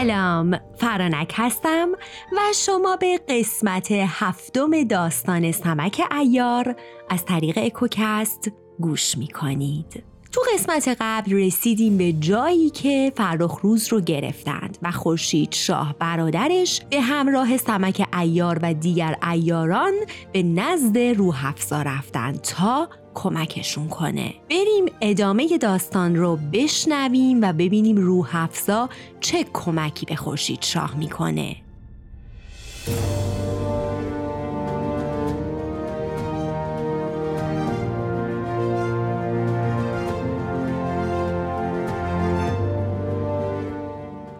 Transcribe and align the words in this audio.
سلام 0.00 0.60
فرانک 0.76 1.32
هستم 1.36 1.88
و 2.32 2.38
شما 2.54 2.96
به 2.96 3.20
قسمت 3.28 3.92
هفتم 3.92 4.84
داستان 4.84 5.52
سمک 5.52 6.02
ایار 6.12 6.76
از 7.10 7.24
طریق 7.24 7.58
اکوکست 7.58 8.50
گوش 8.78 9.18
می 9.18 9.28
کنید 9.28 10.04
تو 10.32 10.40
قسمت 10.54 10.96
قبل 11.00 11.32
رسیدیم 11.32 11.98
به 11.98 12.12
جایی 12.12 12.70
که 12.70 13.12
فرخ 13.16 13.60
روز 13.62 13.92
رو 13.92 14.00
گرفتند 14.00 14.78
و 14.82 14.90
خورشید 14.90 15.52
شاه 15.52 15.94
برادرش 15.98 16.82
به 16.90 17.00
همراه 17.00 17.56
سمک 17.56 18.08
ایار 18.18 18.58
و 18.62 18.74
دیگر 18.74 19.16
ایاران 19.32 19.92
به 20.32 20.42
نزد 20.42 20.98
روح 20.98 21.46
افزا 21.46 21.82
رفتند 21.82 22.40
تا 22.40 22.88
کمکشون 23.14 23.88
کنه. 23.88 24.34
بریم 24.50 24.86
ادامه 25.00 25.58
داستان 25.58 26.16
رو 26.16 26.38
بشنویم 26.52 27.42
و 27.42 27.52
ببینیم 27.52 27.96
روح 27.96 28.36
افزا 28.36 28.88
چه 29.20 29.46
کمکی 29.52 30.06
به 30.06 30.16
خورشید 30.16 30.62
شاه 30.62 30.96
می‌کنه. 30.96 31.56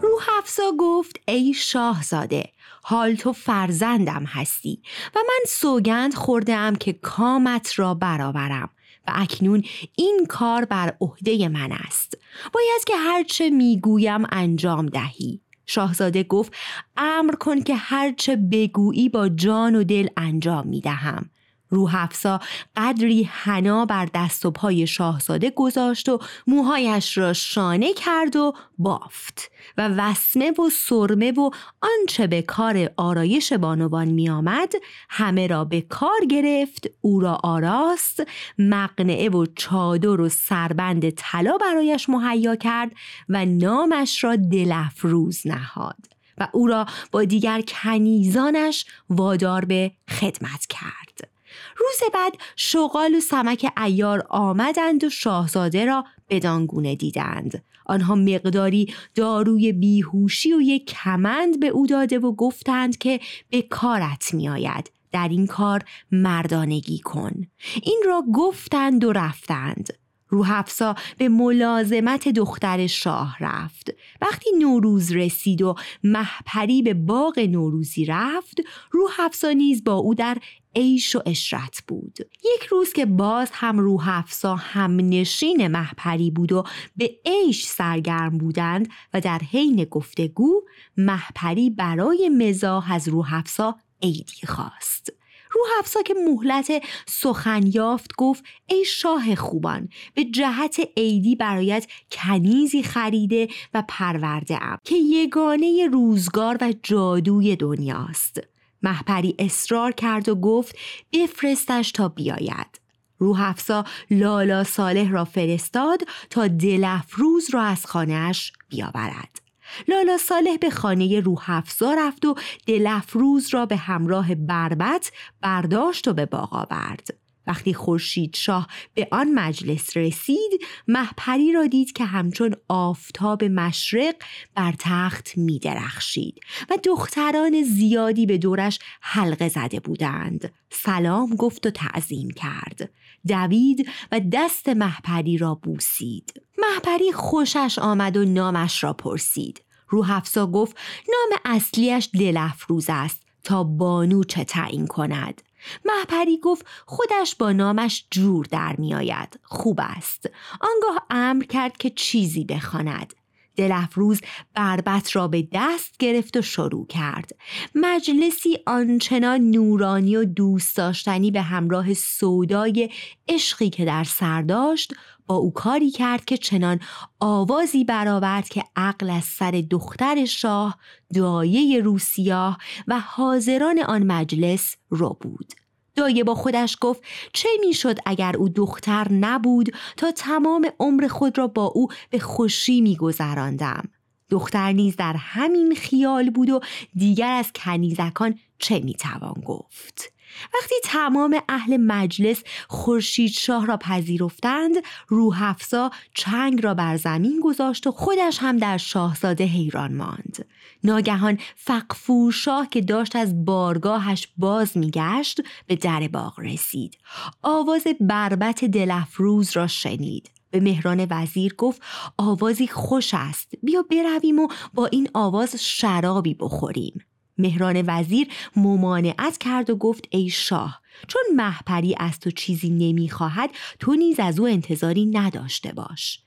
روح 0.02 0.26
افزا 0.38 0.72
گفت 0.78 1.16
ای 1.28 1.54
شاهزاده 1.54 2.44
حال 2.90 3.14
تو 3.14 3.32
فرزندم 3.32 4.24
هستی 4.24 4.82
و 5.14 5.18
من 5.18 5.44
سوگند 5.48 6.14
خوردم 6.14 6.76
که 6.76 6.92
کامت 6.92 7.72
را 7.76 7.94
برآورم 7.94 8.70
و 9.08 9.12
اکنون 9.14 9.64
این 9.96 10.26
کار 10.28 10.64
بر 10.64 10.96
عهده 11.00 11.48
من 11.48 11.72
است. 11.72 12.18
باید 12.52 12.84
که 12.86 12.96
هرچه 12.96 13.50
می‌گویم 13.50 14.26
انجام 14.30 14.86
دهی. 14.86 15.40
شاهزاده 15.66 16.22
گفت 16.22 16.52
امر 16.96 17.34
کن 17.34 17.62
که 17.62 17.74
هرچه 17.74 18.36
بگویی 18.36 19.08
با 19.08 19.28
جان 19.28 19.74
و 19.74 19.84
دل 19.84 20.08
انجام 20.16 20.66
می‌دهم. 20.66 21.30
روح 21.70 21.94
افسا 21.94 22.40
قدری 22.76 23.22
حنا 23.22 23.84
بر 23.84 24.08
دست 24.14 24.46
و 24.46 24.50
پای 24.50 24.86
شاهزاده 24.86 25.50
گذاشت 25.50 26.08
و 26.08 26.18
موهایش 26.46 27.18
را 27.18 27.32
شانه 27.32 27.94
کرد 27.94 28.36
و 28.36 28.52
بافت 28.78 29.50
و 29.76 29.88
وسمه 29.88 30.50
و 30.50 30.70
سرمه 30.70 31.32
و 31.32 31.50
آنچه 31.82 32.26
به 32.26 32.42
کار 32.42 32.90
آرایش 32.96 33.52
بانوان 33.52 34.08
می 34.08 34.30
آمد 34.30 34.72
همه 35.08 35.46
را 35.46 35.64
به 35.64 35.80
کار 35.80 36.20
گرفت 36.30 36.86
او 37.00 37.20
را 37.20 37.40
آراست 37.42 38.22
مقنعه 38.58 39.28
و 39.28 39.46
چادر 39.56 40.20
و 40.20 40.28
سربند 40.28 41.10
طلا 41.10 41.58
برایش 41.58 42.08
مهیا 42.08 42.56
کرد 42.56 42.92
و 43.28 43.46
نامش 43.46 44.24
را 44.24 44.36
دلفروز 44.36 45.46
نهاد 45.46 45.96
و 46.38 46.48
او 46.52 46.66
را 46.66 46.86
با 47.12 47.24
دیگر 47.24 47.60
کنیزانش 47.60 48.84
وادار 49.10 49.64
به 49.64 49.92
خدمت 50.08 50.66
کرد. 50.68 51.29
روز 51.76 52.10
بعد 52.14 52.32
شغال 52.56 53.14
و 53.14 53.20
سمک 53.20 53.72
ایار 53.84 54.26
آمدند 54.28 55.04
و 55.04 55.10
شاهزاده 55.10 55.84
را 55.84 56.04
بدانگونه 56.28 56.96
دیدند. 56.96 57.64
آنها 57.86 58.14
مقداری 58.14 58.94
داروی 59.14 59.72
بیهوشی 59.72 60.52
و 60.52 60.60
یک 60.60 60.86
کمند 60.86 61.60
به 61.60 61.68
او 61.68 61.86
داده 61.86 62.18
و 62.18 62.32
گفتند 62.32 62.98
که 62.98 63.20
به 63.50 63.62
کارت 63.62 64.34
میآید. 64.34 64.90
در 65.12 65.28
این 65.28 65.46
کار 65.46 65.84
مردانگی 66.12 66.98
کن. 66.98 67.46
این 67.82 68.02
را 68.06 68.24
گفتند 68.34 69.04
و 69.04 69.12
رفتند. 69.12 69.88
روح 70.28 70.50
افسا 70.52 70.94
به 71.18 71.28
ملازمت 71.28 72.28
دختر 72.28 72.86
شاه 72.86 73.36
رفت. 73.40 73.90
وقتی 74.22 74.50
نوروز 74.58 75.12
رسید 75.12 75.62
و 75.62 75.74
محپری 76.04 76.82
به 76.82 76.94
باغ 76.94 77.38
نوروزی 77.38 78.04
رفت 78.04 78.60
روح 78.90 79.10
افسا 79.20 79.52
نیز 79.52 79.84
با 79.84 79.94
او 79.94 80.14
در 80.14 80.38
عیش 80.76 81.16
و 81.16 81.22
اشرت 81.26 81.82
بود. 81.88 82.16
یک 82.54 82.66
روز 82.66 82.92
که 82.92 83.06
باز 83.06 83.50
هم 83.52 83.78
روح 83.78 84.08
افسا 84.08 84.56
هم 84.56 84.96
نشین 84.96 85.68
محپری 85.68 86.30
بود 86.30 86.52
و 86.52 86.64
به 86.96 87.10
عیش 87.26 87.66
سرگرم 87.66 88.38
بودند 88.38 88.88
و 89.14 89.20
در 89.20 89.38
حین 89.38 89.84
گفتگو 89.84 90.62
محپری 90.96 91.70
برای 91.70 92.28
مزاح 92.28 92.92
از 92.92 93.08
روح 93.08 93.34
افسا 93.34 93.76
عیدی 94.02 94.46
خواست. 94.46 95.12
روح 95.50 95.68
افسا 95.78 96.02
که 96.02 96.14
مهلت 96.14 96.82
سخن 97.06 97.66
یافت 97.66 98.10
گفت 98.16 98.44
ای 98.66 98.84
شاه 98.84 99.34
خوبان 99.34 99.88
به 100.14 100.24
جهت 100.24 100.80
عیدی 100.96 101.36
برایت 101.36 101.86
کنیزی 102.12 102.82
خریده 102.82 103.48
و 103.74 103.82
پرورده 103.88 104.62
ام 104.62 104.78
که 104.84 104.96
یگانه 104.96 105.88
روزگار 105.92 106.58
و 106.60 106.74
جادوی 106.82 107.56
دنیاست. 107.56 108.40
محپری 108.82 109.34
اصرار 109.38 109.92
کرد 109.92 110.28
و 110.28 110.34
گفت 110.34 110.76
بفرستش 111.12 111.92
تا 111.92 112.08
بیاید. 112.08 112.80
روح 113.18 113.40
افسا 113.42 113.84
لالا 114.10 114.64
صالح 114.64 115.10
را 115.10 115.24
فرستاد 115.24 116.00
تا 116.30 116.46
دلفروز 116.46 117.50
را 117.54 117.62
از 117.62 117.86
خانهاش 117.86 118.52
بیاورد. 118.68 119.40
لالا 119.88 120.18
صالح 120.18 120.56
به 120.56 120.70
خانه 120.70 121.20
روح 121.20 121.50
افزا 121.50 121.94
رفت 121.94 122.24
و 122.24 122.34
دلفروز 122.66 123.54
را 123.54 123.66
به 123.66 123.76
همراه 123.76 124.34
بربت 124.34 125.12
برداشت 125.40 126.08
و 126.08 126.12
به 126.12 126.26
باغ 126.26 126.54
آورد. 126.54 127.19
وقتی 127.46 127.74
خورشید 127.74 128.36
شاه 128.36 128.68
به 128.94 129.08
آن 129.10 129.32
مجلس 129.34 129.96
رسید 129.96 130.60
محپری 130.88 131.52
را 131.52 131.66
دید 131.66 131.92
که 131.92 132.04
همچون 132.04 132.54
آفتاب 132.68 133.44
مشرق 133.44 134.14
بر 134.54 134.74
تخت 134.78 135.32
می 135.36 135.58
درخشید 135.58 136.40
و 136.70 136.78
دختران 136.84 137.62
زیادی 137.62 138.26
به 138.26 138.38
دورش 138.38 138.78
حلقه 139.00 139.48
زده 139.48 139.80
بودند. 139.80 140.52
سلام 140.70 141.36
گفت 141.36 141.66
و 141.66 141.70
تعظیم 141.70 142.30
کرد. 142.30 142.90
دوید 143.28 143.88
و 144.12 144.20
دست 144.32 144.68
محپری 144.68 145.38
را 145.38 145.54
بوسید. 145.54 146.42
محپری 146.58 147.12
خوشش 147.12 147.78
آمد 147.78 148.16
و 148.16 148.24
نامش 148.24 148.84
را 148.84 148.92
پرسید. 148.92 149.62
روح 149.88 150.10
افزا 150.10 150.46
گفت 150.46 150.76
نام 151.08 151.38
اصلیش 151.44 152.10
دلفروز 152.20 152.86
است. 152.88 153.22
تا 153.44 153.64
بانو 153.64 154.24
چه 154.24 154.44
تعیین 154.44 154.86
کند؟ 154.86 155.42
محپری 155.84 156.38
گفت 156.38 156.66
خودش 156.86 157.34
با 157.34 157.52
نامش 157.52 158.06
جور 158.10 158.46
در 158.50 158.76
میآید. 158.78 159.38
خوب 159.42 159.80
است. 159.82 160.30
آنگاه 160.60 161.06
امر 161.10 161.44
کرد 161.44 161.76
که 161.76 161.90
چیزی 161.90 162.44
بخواند. 162.44 163.14
دلفروز 163.56 164.20
بربت 164.54 165.16
را 165.16 165.28
به 165.28 165.48
دست 165.52 165.98
گرفت 165.98 166.36
و 166.36 166.42
شروع 166.42 166.86
کرد. 166.86 167.30
مجلسی 167.74 168.58
آنچنان 168.66 169.40
نورانی 169.40 170.16
و 170.16 170.24
دوست 170.24 170.76
داشتنی 170.76 171.30
به 171.30 171.42
همراه 171.42 171.94
سودای 171.94 172.90
عشقی 173.28 173.70
که 173.70 173.84
در 173.84 174.04
سر 174.04 174.42
داشت 174.42 174.94
او 175.32 175.52
کاری 175.52 175.90
کرد 175.90 176.24
که 176.24 176.36
چنان 176.36 176.80
آوازی 177.20 177.84
برآورد 177.84 178.48
که 178.48 178.64
عقل 178.76 179.10
از 179.10 179.24
سر 179.24 179.62
دختر 179.70 180.24
شاه 180.24 180.78
دایه 181.14 181.80
روسیاه 181.80 182.58
و 182.88 183.00
حاضران 183.00 183.78
آن 183.78 184.02
مجلس 184.02 184.76
رو 184.90 185.16
بود. 185.20 185.52
دایه 185.94 186.24
با 186.24 186.34
خودش 186.34 186.76
گفت 186.80 187.02
چه 187.32 187.48
می‌شد 187.60 187.98
اگر 188.06 188.36
او 188.36 188.48
دختر 188.48 189.12
نبود 189.12 189.74
تا 189.96 190.12
تمام 190.12 190.66
عمر 190.80 191.08
خود 191.08 191.38
را 191.38 191.46
با 191.46 191.64
او 191.64 191.88
به 192.10 192.18
خوشی 192.18 192.80
میگذراندم؟ 192.80 193.88
دختر 194.30 194.72
نیز 194.72 194.96
در 194.96 195.16
همین 195.16 195.74
خیال 195.74 196.30
بود 196.30 196.50
و 196.50 196.60
دیگر 196.94 197.32
از 197.32 197.52
کنیزکان 197.54 198.38
چه 198.58 198.80
می‌توان 198.80 199.42
گفت؟ 199.46 200.12
وقتی 200.54 200.74
تمام 200.84 201.36
اهل 201.48 201.76
مجلس 201.76 202.42
خورشید 202.68 203.32
شاه 203.32 203.66
را 203.66 203.76
پذیرفتند 203.76 204.74
روح 205.08 205.42
افزا 205.42 205.90
چنگ 206.14 206.64
را 206.64 206.74
بر 206.74 206.96
زمین 206.96 207.40
گذاشت 207.44 207.86
و 207.86 207.92
خودش 207.92 208.38
هم 208.40 208.56
در 208.56 208.76
شاهزاده 208.76 209.44
حیران 209.44 209.94
ماند. 209.94 210.46
ناگهان 210.84 211.38
فقفور 211.56 212.32
شاه 212.32 212.68
که 212.68 212.80
داشت 212.80 213.16
از 213.16 213.44
بارگاهش 213.44 214.28
باز 214.36 214.76
میگشت 214.76 215.40
به 215.66 215.76
در 215.76 216.08
باغ 216.08 216.40
رسید. 216.40 216.98
آواز 217.42 217.86
بربت 218.00 218.64
دلفروز 218.64 219.56
را 219.56 219.66
شنید. 219.66 220.30
به 220.50 220.60
مهران 220.60 221.06
وزیر 221.10 221.54
گفت 221.54 221.82
آوازی 222.18 222.66
خوش 222.66 223.10
است. 223.14 223.52
بیا 223.62 223.82
برویم 223.82 224.38
و 224.38 224.48
با 224.74 224.86
این 224.86 225.08
آواز 225.14 225.56
شرابی 225.56 226.34
بخوریم. 226.34 227.04
مهران 227.40 227.84
وزیر 227.86 228.28
ممانعت 228.56 229.38
کرد 229.38 229.70
و 229.70 229.76
گفت 229.76 230.04
ای 230.10 230.28
شاه 230.28 230.80
چون 231.08 231.22
محپری 231.36 231.94
از 231.98 232.20
تو 232.20 232.30
چیزی 232.30 232.70
نمی‌خواهد 232.70 233.50
تو 233.78 233.94
نیز 233.94 234.20
از 234.20 234.40
او 234.40 234.48
انتظاری 234.48 235.06
نداشته 235.06 235.72
باش. 235.72 236.20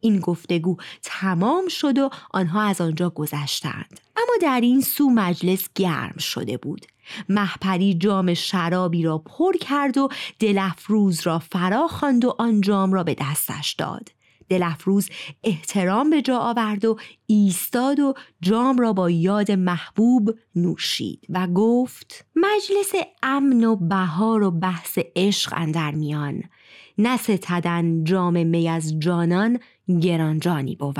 این 0.00 0.20
گفتگو 0.20 0.76
تمام 1.02 1.68
شد 1.68 1.98
و 1.98 2.10
آنها 2.30 2.62
از 2.62 2.80
آنجا 2.80 3.10
گذشتند. 3.10 4.00
اما 4.16 4.32
در 4.42 4.60
این 4.60 4.80
سو 4.80 5.10
مجلس 5.10 5.68
گرم 5.74 6.18
شده 6.18 6.56
بود. 6.56 6.86
محپری 7.28 7.94
جام 7.94 8.34
شرابی 8.34 9.02
را 9.02 9.18
پر 9.18 9.56
کرد 9.56 9.98
و 9.98 10.08
دلفروز 10.38 11.20
را 11.26 11.38
فرا 11.38 11.88
خواند 11.88 12.24
و 12.24 12.34
آن 12.38 12.60
جام 12.60 12.92
را 12.92 13.04
به 13.04 13.16
دستش 13.20 13.72
داد. 13.72 14.17
دلفروز 14.48 15.08
احترام 15.44 16.10
به 16.10 16.22
جا 16.22 16.38
آورد 16.38 16.84
و 16.84 16.96
ایستاد 17.26 18.00
و 18.00 18.14
جام 18.40 18.78
را 18.78 18.92
با 18.92 19.10
یاد 19.10 19.50
محبوب 19.50 20.30
نوشید 20.54 21.26
و 21.28 21.46
گفت 21.46 22.26
مجلس 22.36 22.92
امن 23.22 23.64
و 23.64 23.76
بهار 23.76 24.42
و 24.42 24.50
بحث 24.50 24.98
عشق 25.16 25.52
اندر 25.56 25.90
میان. 25.90 26.42
نستدن 26.98 28.04
جام 28.04 28.46
می 28.46 28.68
از 28.68 28.98
جانان 28.98 29.58
گرانجانی 30.00 30.76
بود. 30.76 30.98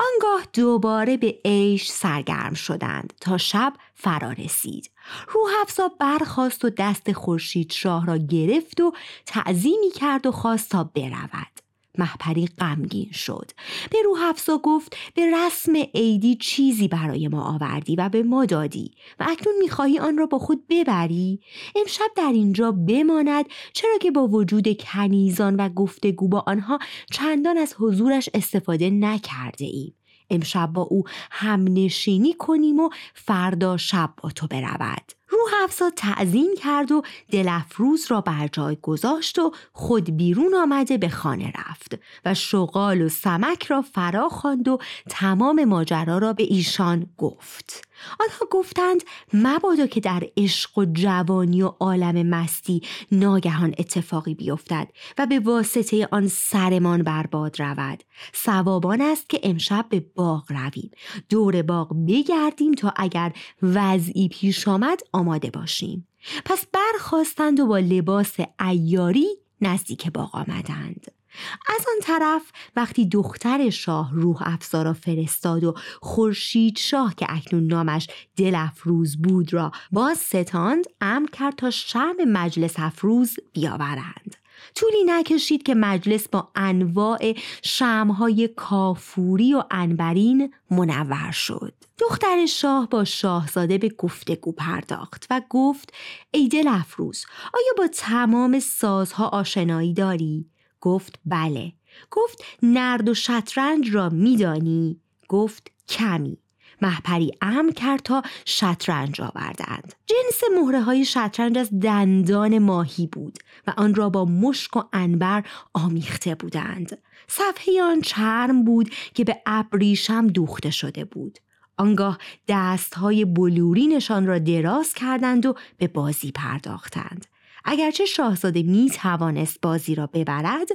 آنگاه 0.00 0.46
دوباره 0.52 1.16
به 1.16 1.38
عیش 1.44 1.88
سرگرم 1.88 2.54
شدند 2.54 3.12
تا 3.20 3.38
شب 3.38 3.72
فرا 3.94 4.32
رسید. 4.32 4.90
روح 5.28 5.50
افزا 5.62 5.88
برخواست 6.00 6.64
و 6.64 6.70
دست 6.70 7.12
خورشید 7.12 7.72
شاه 7.72 8.06
را 8.06 8.16
گرفت 8.16 8.80
و 8.80 8.92
تعظیمی 9.26 9.90
کرد 9.90 10.26
و 10.26 10.32
خواست 10.32 10.70
تا 10.70 10.84
برود. 10.84 11.59
محپری 11.98 12.46
غمگین 12.46 13.12
شد. 13.12 13.50
به 13.90 13.98
روح 14.04 14.22
افزا 14.22 14.58
گفت 14.58 14.96
به 15.14 15.22
رسم 15.36 15.72
عیدی 15.94 16.34
چیزی 16.34 16.88
برای 16.88 17.28
ما 17.28 17.42
آوردی 17.42 17.96
و 17.96 18.08
به 18.08 18.22
ما 18.22 18.44
دادی 18.44 18.90
و 19.20 19.26
اکنون 19.28 19.54
می‌خواهی 19.62 19.98
آن 19.98 20.18
را 20.18 20.26
با 20.26 20.38
خود 20.38 20.64
ببری؟ 20.68 21.40
امشب 21.76 22.10
در 22.16 22.32
اینجا 22.32 22.72
بماند 22.72 23.44
چرا 23.72 23.98
که 24.00 24.10
با 24.10 24.28
وجود 24.28 24.82
کنیزان 24.82 25.56
و 25.56 25.68
گفتگو 25.68 26.28
با 26.28 26.44
آنها 26.46 26.78
چندان 27.10 27.58
از 27.58 27.74
حضورش 27.78 28.28
استفاده 28.34 28.90
نکرده 28.90 29.64
ایم. 29.64 29.94
امشب 30.30 30.72
با 30.72 30.82
او 30.82 31.04
همنشینی 31.30 32.34
کنیم 32.34 32.80
و 32.80 32.90
فردا 33.14 33.76
شب 33.76 34.10
با 34.22 34.30
تو 34.30 34.46
برود. 34.46 35.19
افزا 35.64 35.90
تعظیم 35.96 36.54
کرد 36.56 36.92
و 36.92 37.02
دلفروز 37.32 38.06
را 38.10 38.20
بر 38.20 38.48
جای 38.52 38.76
گذاشت 38.82 39.38
و 39.38 39.52
خود 39.72 40.16
بیرون 40.16 40.54
آمده 40.54 40.98
به 40.98 41.08
خانه 41.08 41.52
رفت 41.58 41.98
و 42.24 42.34
شغال 42.34 43.02
و 43.02 43.08
سمک 43.08 43.64
را 43.64 43.82
فرا 43.82 44.28
خواند 44.28 44.68
و 44.68 44.78
تمام 45.08 45.64
ماجرا 45.64 46.18
را 46.18 46.32
به 46.32 46.42
ایشان 46.42 47.06
گفت. 47.18 47.89
آنها 48.20 48.46
گفتند 48.50 49.02
مبادا 49.32 49.86
که 49.86 50.00
در 50.00 50.22
عشق 50.36 50.78
و 50.78 50.84
جوانی 50.84 51.62
و 51.62 51.66
عالم 51.66 52.26
مستی 52.26 52.82
ناگهان 53.12 53.74
اتفاقی 53.78 54.34
بیفتد 54.34 54.88
و 55.18 55.26
به 55.26 55.38
واسطه 55.38 56.08
آن 56.12 56.28
سرمان 56.28 57.02
برباد 57.02 57.62
رود. 57.62 58.04
سوابان 58.32 59.00
است 59.00 59.28
که 59.28 59.40
امشب 59.42 59.86
به 59.88 60.04
باغ 60.14 60.52
رویم. 60.52 60.90
دور 61.28 61.62
باغ 61.62 62.06
بگردیم 62.08 62.72
تا 62.72 62.92
اگر 62.96 63.32
وضعی 63.62 64.28
پیش 64.28 64.68
آمد 64.68 65.00
آماده 65.12 65.50
باشیم. 65.50 66.06
پس 66.44 66.66
برخواستند 66.72 67.60
و 67.60 67.66
با 67.66 67.78
لباس 67.78 68.36
ایاری 68.60 69.28
نزدیک 69.60 70.12
باغ 70.12 70.34
آمدند. 70.34 71.19
از 71.68 71.86
آن 71.94 72.00
طرف 72.02 72.42
وقتی 72.76 73.08
دختر 73.08 73.70
شاه 73.70 74.10
روح 74.14 74.36
افزا 74.40 74.82
را 74.82 74.92
فرستاد 74.92 75.64
و 75.64 75.74
خورشید 76.02 76.78
شاه 76.78 77.14
که 77.14 77.26
اکنون 77.28 77.66
نامش 77.66 78.08
دل 78.36 78.54
افروز 78.54 79.16
بود 79.16 79.52
را 79.52 79.72
باز 79.92 80.18
ستاند 80.18 80.84
امر 81.00 81.28
کرد 81.28 81.54
تا 81.56 81.70
شم 81.70 82.16
مجلس 82.26 82.74
افروز 82.76 83.36
بیاورند 83.52 84.36
طولی 84.74 85.04
نکشید 85.06 85.62
که 85.62 85.74
مجلس 85.74 86.28
با 86.28 86.48
انواع 86.54 87.34
شمهای 87.62 88.48
کافوری 88.48 89.54
و 89.54 89.62
انبرین 89.70 90.54
منور 90.70 91.30
شد 91.30 91.74
دختر 91.98 92.46
شاه 92.46 92.88
با 92.88 93.04
شاهزاده 93.04 93.78
به 93.78 93.88
گفتگو 93.88 94.52
پرداخت 94.52 95.26
و 95.30 95.42
گفت 95.50 95.92
ای 96.30 96.48
دل 96.48 96.68
افروز 96.68 97.24
آیا 97.54 97.72
با 97.78 97.86
تمام 97.86 98.58
سازها 98.58 99.28
آشنایی 99.28 99.94
داری؟ 99.94 100.49
گفت 100.80 101.18
بله. 101.24 101.72
گفت 102.10 102.44
نرد 102.62 103.08
و 103.08 103.14
شطرنج 103.14 103.90
را 103.90 104.08
میدانی؟ 104.08 105.00
گفت 105.28 105.70
کمی. 105.88 106.38
محپری 106.82 107.32
امر 107.40 107.70
کرد 107.70 108.00
تا 108.00 108.22
شطرنج 108.44 109.20
آوردند. 109.20 109.94
جنس 110.06 110.40
مهره 110.56 110.80
های 110.80 111.04
شطرنج 111.04 111.58
از 111.58 111.80
دندان 111.80 112.58
ماهی 112.58 113.06
بود 113.06 113.38
و 113.66 113.74
آن 113.76 113.94
را 113.94 114.10
با 114.10 114.24
مشک 114.24 114.76
و 114.76 114.82
انبر 114.92 115.44
آمیخته 115.74 116.34
بودند. 116.34 116.98
صفحه 117.28 117.82
آن 117.82 118.00
چرم 118.00 118.64
بود 118.64 118.90
که 119.14 119.24
به 119.24 119.42
ابریشم 119.46 120.26
دوخته 120.26 120.70
شده 120.70 121.04
بود. 121.04 121.38
آنگاه 121.76 122.18
دست 122.48 122.94
های 122.94 123.24
بلورینشان 123.24 124.26
را 124.26 124.38
دراز 124.38 124.94
کردند 124.94 125.46
و 125.46 125.54
به 125.78 125.88
بازی 125.88 126.32
پرداختند. 126.32 127.26
اگرچه 127.64 128.04
شاهزاده 128.04 128.62
می 128.62 128.90
توانست 128.90 129.60
بازی 129.60 129.94
را 129.94 130.06
ببرد 130.06 130.68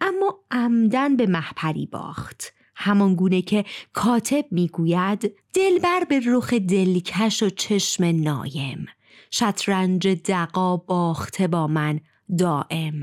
اما 0.00 0.38
عمدن 0.50 1.16
به 1.16 1.26
محپری 1.26 1.86
باخت. 1.86 2.52
همان 2.76 3.14
گونه 3.14 3.42
که 3.42 3.64
کاتب 3.92 4.44
می‌گوید 4.50 5.34
دلبر 5.54 6.04
به 6.08 6.20
رخ 6.26 6.52
دلکش 6.52 7.42
و 7.42 7.50
چشم 7.50 8.04
نایم. 8.04 8.86
شطرنج 9.30 10.08
دقا 10.08 10.76
باخته 10.76 11.48
با 11.48 11.66
من 11.66 12.00
دائم 12.38 13.02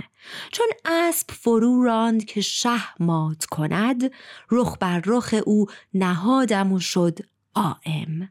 چون 0.51 0.67
اسب 0.85 1.31
فرو 1.31 1.83
راند 1.83 2.25
که 2.25 2.41
شه 2.41 3.01
مات 3.03 3.45
کند 3.45 4.11
رخ 4.51 4.77
بر 4.79 5.01
رخ 5.05 5.35
او 5.45 5.65
نهادم 5.93 6.71
و 6.71 6.79
شد 6.79 7.19
آم 7.53 8.29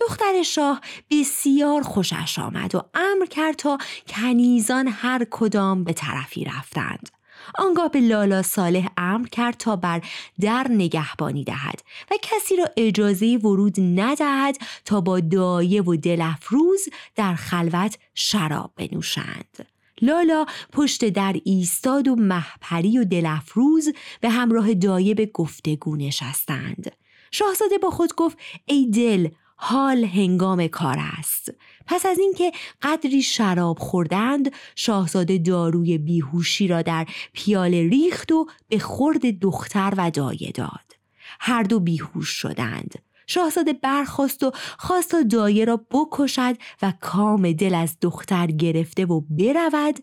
دختر 0.00 0.42
شاه 0.42 0.80
بسیار 1.10 1.82
خوشش 1.82 2.38
آمد 2.38 2.74
و 2.74 2.82
امر 2.94 3.26
کرد 3.26 3.56
تا 3.56 3.78
کنیزان 4.06 4.88
هر 4.88 5.26
کدام 5.30 5.84
به 5.84 5.92
طرفی 5.92 6.44
رفتند. 6.44 7.08
آنگاه 7.54 7.88
به 7.88 8.00
لالا 8.00 8.42
صالح 8.42 8.88
امر 8.96 9.28
کرد 9.28 9.56
تا 9.56 9.76
بر 9.76 10.02
در 10.40 10.66
نگهبانی 10.70 11.44
دهد 11.44 11.82
و 12.10 12.14
کسی 12.22 12.56
را 12.56 12.64
اجازه 12.76 13.36
ورود 13.36 13.80
ندهد 13.80 14.56
تا 14.84 15.00
با 15.00 15.20
دایه 15.20 15.82
و 15.82 15.96
دلفروز 15.96 16.88
در 17.16 17.34
خلوت 17.34 17.98
شراب 18.14 18.72
بنوشند. 18.76 19.66
لالا 20.02 20.46
پشت 20.72 21.08
در 21.08 21.36
ایستاد 21.44 22.08
و 22.08 22.16
محپری 22.16 22.98
و 22.98 23.04
دلفروز 23.04 23.88
به 24.20 24.30
همراه 24.30 24.74
دایه 24.74 25.14
به 25.14 25.26
گفتگو 25.26 25.96
نشستند. 25.96 26.92
شاهزاده 27.30 27.78
با 27.78 27.90
خود 27.90 28.14
گفت 28.14 28.38
ای 28.66 28.90
دل 28.90 29.28
حال 29.64 30.04
هنگام 30.04 30.66
کار 30.66 30.96
است. 31.18 31.50
پس 31.86 32.06
از 32.06 32.18
اینکه 32.18 32.52
قدری 32.82 33.22
شراب 33.22 33.78
خوردند 33.78 34.52
شاهزاده 34.76 35.38
داروی 35.38 35.98
بیهوشی 35.98 36.68
را 36.68 36.82
در 36.82 37.06
پیاله 37.32 37.88
ریخت 37.88 38.32
و 38.32 38.46
به 38.68 38.78
خورد 38.78 39.38
دختر 39.40 39.94
و 39.96 40.10
دایه 40.10 40.50
داد. 40.50 40.96
هر 41.40 41.62
دو 41.62 41.80
بیهوش 41.80 42.28
شدند. 42.28 42.94
شاهزاده 43.26 43.72
برخواست 43.72 44.42
و 44.42 44.52
خواست 44.78 45.10
تا 45.10 45.22
دایه 45.22 45.64
را 45.64 45.86
بکشد 45.90 46.56
و 46.82 46.92
کام 47.00 47.52
دل 47.52 47.74
از 47.74 47.96
دختر 48.00 48.46
گرفته 48.46 49.06
و 49.06 49.20
برود 49.20 49.98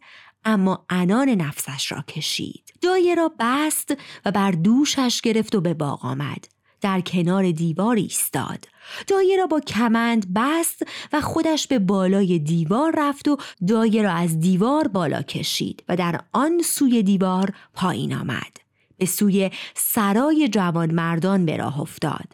اما 0.46 0.86
انان 0.90 1.30
نفسش 1.30 1.92
را 1.92 2.02
کشید. 2.02 2.74
دایه 2.82 3.16
را 3.16 3.32
بست 3.40 3.94
و 4.26 4.32
بر 4.32 4.52
دوشش 4.52 5.22
گرفت 5.22 5.56
و 5.56 5.62
به 5.62 5.74
باغ 5.74 6.06
آمد. 6.06 6.59
در 6.82 7.02
کنار 7.02 7.52
دیوار 7.52 7.96
ایستاد. 7.96 8.66
دایه 9.08 9.38
را 9.38 9.48
با 9.48 9.60
کمند 9.60 10.34
بست 10.36 10.84
و 11.14 11.22
خودش 11.22 11.68
به 11.68 11.80
بالای 11.80 12.40
دیوار 12.40 12.94
رفت 12.98 13.28
و 13.28 13.38
دایه 13.68 14.02
را 14.02 14.12
از 14.12 14.40
دیوار 14.40 14.88
بالا 14.88 15.22
کشید 15.22 15.84
و 15.90 15.96
در 15.96 16.22
آن 16.34 16.62
سوی 16.66 17.04
دیوار 17.04 17.54
پایین 17.74 18.14
آمد. 18.14 18.58
به 18.98 19.06
سوی 19.06 19.52
سرای 19.76 20.50
جوان 20.50 20.92
مردان 20.92 21.46
به 21.46 21.58
راه 21.58 21.80
افتاد. 21.80 22.34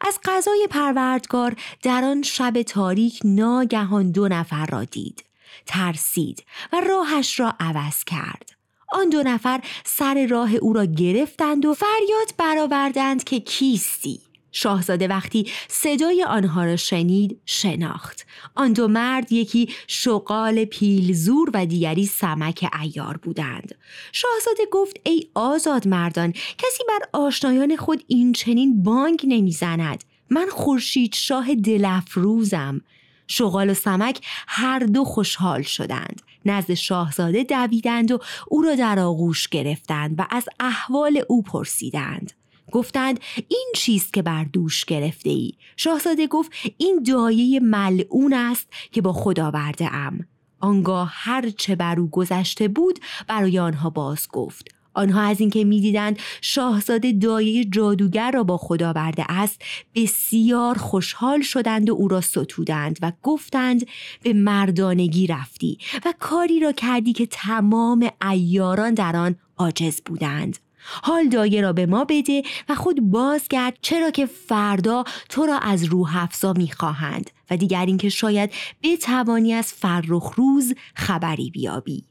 از 0.00 0.18
غذای 0.24 0.68
پروردگار 0.70 1.56
در 1.82 2.04
آن 2.04 2.22
شب 2.22 2.62
تاریک 2.62 3.20
ناگهان 3.24 4.10
دو 4.10 4.28
نفر 4.28 4.66
را 4.66 4.84
دید. 4.84 5.24
ترسید 5.66 6.44
و 6.72 6.80
راهش 6.80 7.40
را 7.40 7.54
عوض 7.60 8.04
کرد. 8.04 8.56
آن 8.92 9.08
دو 9.08 9.22
نفر 9.22 9.60
سر 9.84 10.26
راه 10.26 10.54
او 10.54 10.72
را 10.72 10.84
گرفتند 10.84 11.66
و 11.66 11.74
فریاد 11.74 12.34
برآوردند 12.38 13.24
که 13.24 13.40
کیستی. 13.40 14.20
شاهزاده 14.52 15.08
وقتی 15.08 15.50
صدای 15.68 16.24
آنها 16.24 16.64
را 16.64 16.76
شنید 16.76 17.40
شناخت. 17.46 18.26
آن 18.54 18.72
دو 18.72 18.88
مرد 18.88 19.32
یکی 19.32 19.68
شغال 19.86 20.64
پیلزور 20.64 21.50
و 21.54 21.66
دیگری 21.66 22.06
سمک 22.06 22.70
ایار 22.82 23.16
بودند. 23.16 23.74
شاهزاده 24.12 24.62
گفت 24.72 24.96
ای 25.04 25.28
آزاد 25.34 25.88
مردان 25.88 26.32
کسی 26.32 26.84
بر 26.88 27.18
آشنایان 27.20 27.76
خود 27.76 28.04
این 28.06 28.32
چنین 28.32 28.82
بانگ 28.82 29.20
نمی‌زند. 29.28 30.04
من 30.30 30.46
خورشید 30.50 31.14
شاه 31.14 31.54
دلفروزم 31.54 32.80
شغال 33.26 33.70
و 33.70 33.74
سمک 33.74 34.20
هر 34.48 34.78
دو 34.78 35.04
خوشحال 35.04 35.62
شدند. 35.62 36.22
نزد 36.46 36.74
شاهزاده 36.74 37.44
دویدند 37.44 38.12
و 38.12 38.18
او 38.48 38.62
را 38.62 38.74
در 38.74 38.98
آغوش 38.98 39.48
گرفتند 39.48 40.14
و 40.18 40.26
از 40.30 40.48
احوال 40.60 41.22
او 41.28 41.42
پرسیدند. 41.42 42.32
گفتند 42.72 43.20
این 43.48 43.72
چیست 43.74 44.12
که 44.12 44.22
بر 44.22 44.44
دوش 44.44 44.84
گرفته 44.84 45.30
ای 45.30 45.52
شاهزاده 45.76 46.26
گفت 46.26 46.52
این 46.78 47.02
دایه 47.02 47.60
ملعون 47.60 48.32
است 48.32 48.68
که 48.92 49.02
با 49.02 49.12
خدا 49.12 49.46
آورده 49.46 49.94
ام. 49.94 50.26
آنگاه 50.60 51.10
هر 51.12 51.50
چه 51.50 51.76
بر 51.76 52.00
او 52.00 52.10
گذشته 52.10 52.68
بود 52.68 52.98
برای 53.28 53.58
آنها 53.58 53.90
باز 53.90 54.28
گفت. 54.28 54.75
آنها 54.96 55.22
از 55.22 55.40
اینکه 55.40 55.64
می‌دیدند 55.64 56.18
شاهزاده 56.40 57.12
دایه 57.12 57.64
جادوگر 57.64 58.30
را 58.30 58.44
با 58.44 58.56
خود 58.56 58.82
آورده 58.82 59.24
است 59.28 59.62
بسیار 59.94 60.78
خوشحال 60.78 61.42
شدند 61.42 61.90
و 61.90 61.92
او 61.92 62.08
را 62.08 62.20
ستودند 62.20 62.98
و 63.02 63.12
گفتند 63.22 63.86
به 64.22 64.32
مردانگی 64.32 65.26
رفتی 65.26 65.78
و 66.04 66.14
کاری 66.18 66.60
را 66.60 66.72
کردی 66.72 67.12
که 67.12 67.26
تمام 67.26 68.10
ایاران 68.30 68.94
در 68.94 69.16
آن 69.16 69.36
عاجز 69.56 70.00
بودند. 70.04 70.58
حال 71.02 71.28
دایه 71.28 71.60
را 71.60 71.72
به 71.72 71.86
ما 71.86 72.04
بده 72.04 72.42
و 72.68 72.74
خود 72.74 73.10
بازگرد 73.10 73.78
چرا 73.82 74.10
که 74.10 74.26
فردا 74.26 75.04
تو 75.28 75.46
را 75.46 75.58
از 75.58 75.84
روح 75.84 76.22
افزا 76.22 76.52
می‌خواهند 76.52 77.30
و 77.50 77.56
دیگر 77.56 77.86
اینکه 77.86 78.08
شاید 78.08 78.52
بتوانی 78.82 79.52
از 79.52 79.72
فرخ 79.72 80.34
روز 80.36 80.74
خبری 80.94 81.50
بیابی. 81.50 82.04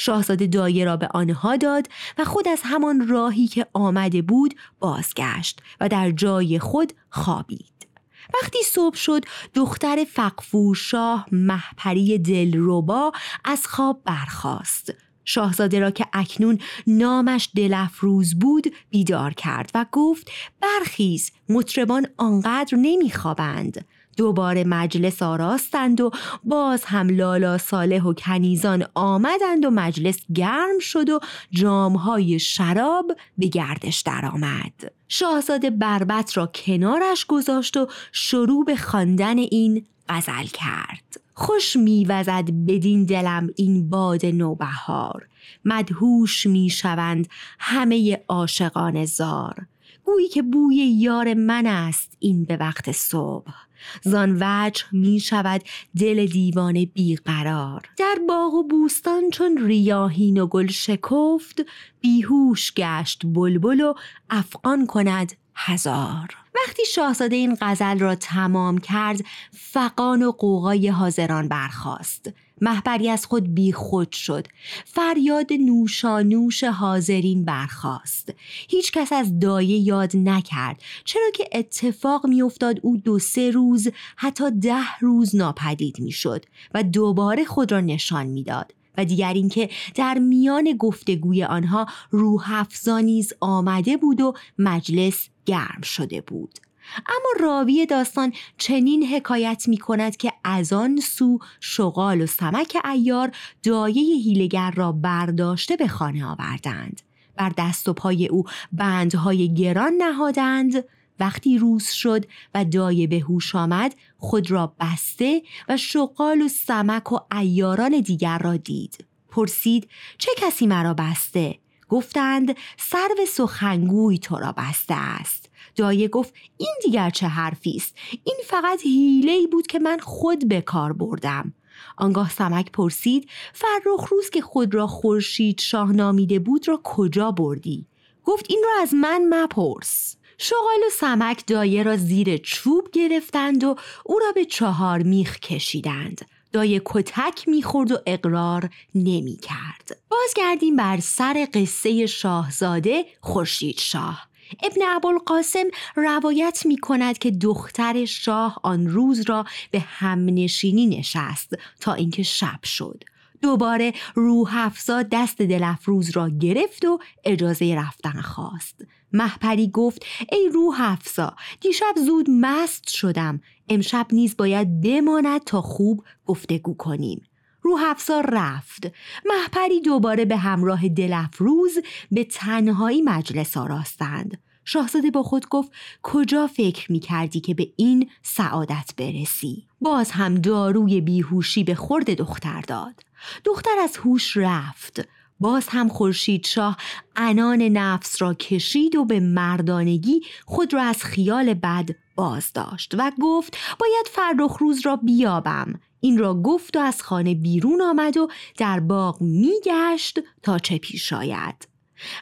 شاهزاده 0.00 0.46
دایه 0.46 0.84
را 0.84 0.96
به 0.96 1.08
آنها 1.14 1.56
داد 1.56 1.86
و 2.18 2.24
خود 2.24 2.48
از 2.48 2.60
همان 2.64 3.08
راهی 3.08 3.46
که 3.46 3.66
آمده 3.72 4.22
بود 4.22 4.54
بازگشت 4.78 5.62
و 5.80 5.88
در 5.88 6.10
جای 6.10 6.58
خود 6.58 6.92
خوابید. 7.10 7.88
وقتی 8.34 8.58
صبح 8.62 8.96
شد 8.96 9.24
دختر 9.54 10.04
فقفور 10.04 10.74
شاه 10.74 11.26
محپری 11.32 12.18
دلربا 12.18 13.12
از 13.44 13.66
خواب 13.66 14.00
برخاست 14.04 14.94
شاهزاده 15.24 15.80
را 15.80 15.90
که 15.90 16.06
اکنون 16.12 16.58
نامش 16.86 17.50
دلفروز 17.56 18.38
بود 18.38 18.74
بیدار 18.90 19.34
کرد 19.34 19.70
و 19.74 19.86
گفت 19.92 20.30
برخیز 20.60 21.32
مطربان 21.48 22.06
آنقدر 22.16 22.76
نمیخوابند 22.76 23.84
دوباره 24.20 24.64
مجلس 24.64 25.22
آراستند 25.22 26.00
و 26.00 26.10
باز 26.44 26.84
هم 26.84 27.10
لالا 27.10 27.58
صالح 27.58 28.02
و 28.02 28.12
کنیزان 28.14 28.86
آمدند 28.94 29.64
و 29.64 29.70
مجلس 29.70 30.18
گرم 30.34 30.78
شد 30.80 31.10
و 31.10 31.20
جامهای 31.50 32.38
شراب 32.38 33.12
به 33.38 33.46
گردش 33.46 34.00
درآمد. 34.00 34.92
شاهزاده 35.08 35.70
بربت 35.70 36.36
را 36.36 36.46
کنارش 36.46 37.26
گذاشت 37.26 37.76
و 37.76 37.86
شروع 38.12 38.64
به 38.64 38.76
خواندن 38.76 39.38
این 39.38 39.86
غزل 40.08 40.46
کرد. 40.46 41.20
خوش 41.34 41.76
میوزد 41.76 42.50
بدین 42.50 43.04
دلم 43.04 43.50
این 43.56 43.90
باد 43.90 44.26
نوبهار 44.26 45.28
مدهوش 45.64 46.46
می‌شوند 46.46 47.28
همه 47.58 48.20
عاشقان 48.28 49.04
زار 49.04 49.66
گویی 50.04 50.28
که 50.28 50.42
بوی 50.42 50.76
یار 50.76 51.34
من 51.34 51.66
است 51.66 52.16
این 52.18 52.44
به 52.44 52.56
وقت 52.56 52.92
صبح 52.92 53.69
زان 54.02 54.36
وجه 54.40 54.84
می 54.92 55.20
شود 55.20 55.62
دل 55.98 56.26
دیوانه 56.26 56.86
بیقرار. 56.86 57.82
در 57.96 58.18
باغ 58.28 58.54
و 58.54 58.62
بوستان 58.62 59.30
چون 59.30 59.66
ریاهین 59.66 60.40
و 60.40 60.46
گل 60.46 60.66
شکفت 60.66 61.60
بیهوش 62.00 62.72
گشت 62.74 63.22
بلبل 63.24 63.80
و 63.80 63.94
افغان 64.30 64.86
کند 64.86 65.32
هزار. 65.54 66.36
وقتی 66.54 66.82
شاهزاده 66.84 67.36
این 67.36 67.56
غزل 67.60 67.98
را 67.98 68.14
تمام 68.14 68.78
کرد 68.78 69.20
فقان 69.52 70.22
و 70.22 70.32
قوقای 70.32 70.88
حاضران 70.88 71.48
برخاست. 71.48 72.32
محبری 72.60 73.10
از 73.10 73.26
خود 73.26 73.54
بی 73.54 73.72
خود 73.72 74.12
شد. 74.12 74.46
فریاد 74.84 75.52
نوشانوش 75.52 76.64
حاضرین 76.64 77.44
برخاست. 77.44 78.34
هیچ 78.68 78.92
کس 78.92 79.12
از 79.12 79.38
دایه 79.38 79.78
یاد 79.78 80.16
نکرد. 80.16 80.82
چرا 81.04 81.30
که 81.34 81.48
اتفاق 81.52 82.26
میافتاد 82.26 82.80
او 82.82 82.96
دو 82.96 83.18
سه 83.18 83.50
روز 83.50 83.88
حتی 84.16 84.50
ده 84.50 84.98
روز 85.00 85.36
ناپدید 85.36 86.00
می‌شد 86.00 86.44
و 86.74 86.82
دوباره 86.82 87.44
خود 87.44 87.72
را 87.72 87.80
نشان 87.80 88.26
می‌داد. 88.26 88.74
و 88.98 89.04
دیگر 89.04 89.32
اینکه 89.32 89.70
در 89.94 90.18
میان 90.18 90.76
گفتگوی 90.78 91.44
آنها 91.44 91.86
روح 92.10 92.44
افزانیز 92.52 93.32
آمده 93.40 93.96
بود 93.96 94.20
و 94.20 94.34
مجلس 94.58 95.28
گرم 95.46 95.80
شده 95.82 96.20
بود. 96.20 96.58
اما 96.96 97.46
راوی 97.48 97.86
داستان 97.86 98.32
چنین 98.58 99.06
حکایت 99.06 99.64
می 99.68 99.76
کند 99.76 100.16
که 100.16 100.32
از 100.44 100.72
آن 100.72 101.00
سو 101.00 101.38
شغال 101.60 102.20
و 102.20 102.26
سمک 102.26 102.76
ایار 102.84 103.30
دایه 103.62 104.16
هیلگر 104.16 104.70
را 104.70 104.92
برداشته 104.92 105.76
به 105.76 105.88
خانه 105.88 106.24
آوردند. 106.24 107.02
بر 107.36 107.52
دست 107.58 107.88
و 107.88 107.92
پای 107.92 108.26
او 108.26 108.44
بندهای 108.72 109.54
گران 109.54 109.92
نهادند. 109.92 110.84
وقتی 111.20 111.58
روز 111.58 111.86
شد 111.86 112.24
و 112.54 112.64
دایه 112.64 113.06
به 113.06 113.18
هوش 113.18 113.54
آمد 113.54 113.94
خود 114.18 114.50
را 114.50 114.74
بسته 114.80 115.42
و 115.68 115.76
شغال 115.76 116.42
و 116.42 116.48
سمک 116.48 117.12
و 117.12 117.18
ایاران 117.32 118.00
دیگر 118.00 118.38
را 118.38 118.56
دید. 118.56 119.04
پرسید 119.30 119.88
چه 120.18 120.30
کسی 120.36 120.66
مرا 120.66 120.94
بسته؟ 120.94 121.58
گفتند 121.88 122.56
سرو 122.76 123.26
سخنگوی 123.28 124.18
تو 124.18 124.36
را 124.36 124.52
بسته 124.52 124.94
است. 124.94 125.49
دایه 125.80 126.08
گفت 126.08 126.34
این 126.58 126.74
دیگر 126.82 127.10
چه 127.10 127.26
حرفی 127.26 127.72
است؟ 127.76 127.96
این 128.24 128.36
فقط 128.44 128.82
حیله 128.82 129.46
بود 129.46 129.66
که 129.66 129.78
من 129.78 129.98
خود 129.98 130.48
به 130.48 130.60
کار 130.60 130.92
بردم. 130.92 131.54
آنگاه 131.96 132.30
سمک 132.30 132.72
پرسید 132.72 133.28
فرخ 133.52 134.08
روز 134.10 134.30
که 134.30 134.40
خود 134.40 134.74
را 134.74 134.86
خورشید 134.86 135.60
شاه 135.60 135.92
نامیده 135.92 136.38
بود 136.38 136.68
را 136.68 136.80
کجا 136.84 137.30
بردی؟ 137.30 137.86
گفت 138.24 138.46
این 138.48 138.64
را 138.64 138.82
از 138.82 138.94
من 138.94 139.28
مپرس. 139.30 140.16
شغال 140.38 140.80
و 140.86 140.90
سمک 140.90 141.46
دایه 141.46 141.82
را 141.82 141.96
زیر 141.96 142.36
چوب 142.36 142.90
گرفتند 142.92 143.64
و 143.64 143.76
او 144.04 144.18
را 144.18 144.32
به 144.34 144.44
چهار 144.44 145.02
میخ 145.02 145.38
کشیدند. 145.38 146.20
دایه 146.52 146.82
کتک 146.84 147.48
می‌خورد 147.48 147.92
و 147.92 147.98
اقرار 148.06 148.70
نمی‌کرد. 148.94 150.00
بازگردیم 150.10 150.76
بر 150.76 151.00
سر 151.00 151.48
قصه 151.54 152.06
شاهزاده 152.06 153.04
خورشید 153.20 153.78
شاه 153.78 154.29
ابن 154.62 154.82
ابوالقاسم 154.96 155.64
روایت 155.96 156.62
می 156.64 156.78
کند 156.78 157.18
که 157.18 157.30
دختر 157.30 158.04
شاه 158.04 158.60
آن 158.62 158.86
روز 158.86 159.20
را 159.20 159.44
به 159.70 159.80
همنشینی 159.80 160.86
نشست 160.86 161.54
تا 161.80 161.94
اینکه 161.94 162.22
شب 162.22 162.64
شد. 162.64 163.04
دوباره 163.42 163.92
روح 164.14 164.56
افزا 164.56 165.02
دست 165.02 165.42
دلفروز 165.42 166.10
را 166.10 166.28
گرفت 166.28 166.84
و 166.84 166.98
اجازه 167.24 167.74
رفتن 167.74 168.20
خواست. 168.20 168.84
محپری 169.12 169.68
گفت 169.68 170.06
ای 170.32 170.50
روح 170.52 170.76
افزا 170.80 171.36
دیشب 171.60 171.94
زود 172.06 172.26
مست 172.30 172.88
شدم. 172.88 173.40
امشب 173.68 174.06
نیز 174.12 174.36
باید 174.36 174.80
بماند 174.80 175.44
تا 175.44 175.62
خوب 175.62 176.04
گفتگو 176.26 176.74
کنیم. 176.74 177.29
روح 177.62 177.82
افزا 177.84 178.20
رفت. 178.20 178.86
محپری 179.26 179.80
دوباره 179.80 180.24
به 180.24 180.36
همراه 180.36 180.88
دلفروز 180.88 181.78
به 182.10 182.24
تنهایی 182.24 183.02
مجلس 183.02 183.56
آراستند. 183.56 184.38
شاهزاده 184.64 185.10
با 185.10 185.22
خود 185.22 185.48
گفت 185.48 185.72
کجا 186.02 186.46
فکر 186.46 186.92
می 186.92 187.00
کردی 187.00 187.40
که 187.40 187.54
به 187.54 187.72
این 187.76 188.10
سعادت 188.22 188.90
برسی؟ 188.96 189.66
باز 189.80 190.10
هم 190.10 190.34
داروی 190.34 191.00
بیهوشی 191.00 191.64
به 191.64 191.74
خورد 191.74 192.14
دختر 192.14 192.60
داد. 192.60 193.02
دختر 193.44 193.78
از 193.82 193.96
هوش 193.96 194.36
رفت. 194.36 195.08
باز 195.40 195.68
هم 195.68 195.88
خورشید 195.88 196.46
شاه 196.46 196.76
انان 197.16 197.62
نفس 197.62 198.22
را 198.22 198.34
کشید 198.34 198.96
و 198.96 199.04
به 199.04 199.20
مردانگی 199.20 200.20
خود 200.46 200.74
را 200.74 200.82
از 200.82 201.04
خیال 201.04 201.54
بد 201.54 201.90
باز 202.16 202.52
داشت 202.52 202.94
و 202.98 203.12
گفت 203.22 203.56
باید 203.78 204.06
فرخ 204.10 204.56
روز 204.58 204.86
را 204.86 204.96
بیابم. 204.96 205.80
این 206.00 206.18
را 206.18 206.34
گفت 206.34 206.76
و 206.76 206.80
از 206.80 207.02
خانه 207.02 207.34
بیرون 207.34 207.82
آمد 207.82 208.16
و 208.16 208.28
در 208.58 208.80
باغ 208.80 209.20
میگشت 209.20 210.18
تا 210.42 210.58
چه 210.58 210.78
پیش 210.78 211.12
آید. 211.12 211.68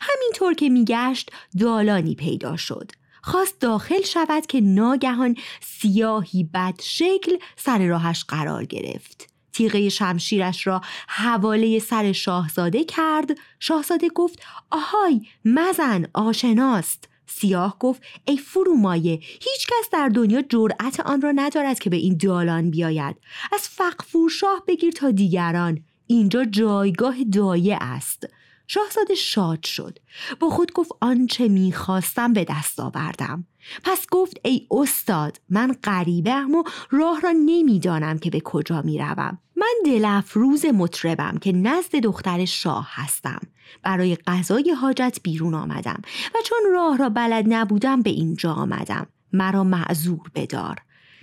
همینطور 0.01 0.55
که 0.55 0.69
میگشت 0.69 1.31
دالانی 1.59 2.15
پیدا 2.15 2.57
شد. 2.57 2.91
خواست 3.23 3.61
داخل 3.61 4.03
شود 4.03 4.47
که 4.47 4.61
ناگهان 4.61 5.37
سیاهی 5.61 6.45
بد 6.55 6.81
شکل 6.83 7.37
سر 7.57 7.87
راهش 7.87 8.25
قرار 8.29 8.65
گرفت. 8.65 9.29
تیغه 9.53 9.89
شمشیرش 9.89 10.67
را 10.67 10.81
حواله 11.09 11.79
سر 11.79 12.13
شاهزاده 12.13 12.85
کرد. 12.85 13.31
شاهزاده 13.61 14.09
گفت 14.09 14.43
آهای 14.71 15.21
مزن 15.45 16.07
آشناست. 16.15 17.08
سیاه 17.31 17.77
گفت 17.79 18.03
ای 18.25 18.37
فرومایه 18.37 19.15
هیچ 19.23 19.67
کس 19.67 19.91
در 19.93 20.09
دنیا 20.09 20.43
جرأت 20.43 21.01
آن 21.01 21.21
را 21.21 21.33
ندارد 21.35 21.79
که 21.79 21.91
به 21.91 21.97
این 21.97 22.17
دالان 22.17 22.71
بیاید. 22.71 23.17
از 23.53 23.69
فقفور 23.69 24.31
شاه 24.31 24.63
بگیر 24.69 24.93
تا 24.93 25.11
دیگران. 25.11 25.85
اینجا 26.07 26.45
جایگاه 26.45 27.25
دایه 27.25 27.79
است. 27.81 28.27
شاهزاده 28.67 29.15
شاد 29.15 29.65
شد. 29.65 29.99
با 30.41 30.51
خود 30.51 30.73
گفت 30.73 30.93
آنچه 31.01 31.49
می‌خواستم 31.49 32.33
به 32.33 32.45
دست 32.45 32.81
آوردم. 32.81 33.47
پس 33.85 34.07
گفت 34.11 34.37
ای 34.45 34.67
استاد 34.71 35.41
من 35.49 35.77
غریبم 35.85 36.55
و 36.55 36.63
راه 36.91 37.21
را 37.21 37.31
نمی‌دانم 37.31 38.19
که 38.19 38.31
به 38.31 38.41
کجا 38.41 38.83
می‌روم. 38.83 39.39
من 39.57 39.75
دلفروز 39.85 40.65
مطربم 40.67 41.39
که 41.39 41.53
نزد 41.53 41.97
دختر 41.97 42.45
شاه 42.45 42.89
هستم. 42.91 43.41
برای 43.83 44.17
غذای 44.17 44.71
حاجت 44.71 45.19
بیرون 45.23 45.55
آمدم 45.55 46.01
و 46.35 46.39
چون 46.45 46.59
راه 46.73 46.97
را 46.97 47.09
بلد 47.09 47.45
نبودم 47.49 48.03
به 48.03 48.11
اینجا 48.11 48.53
آمدم. 48.53 49.07
مرا 49.33 49.65
معذور 49.65 50.31
بدار. 50.35 50.77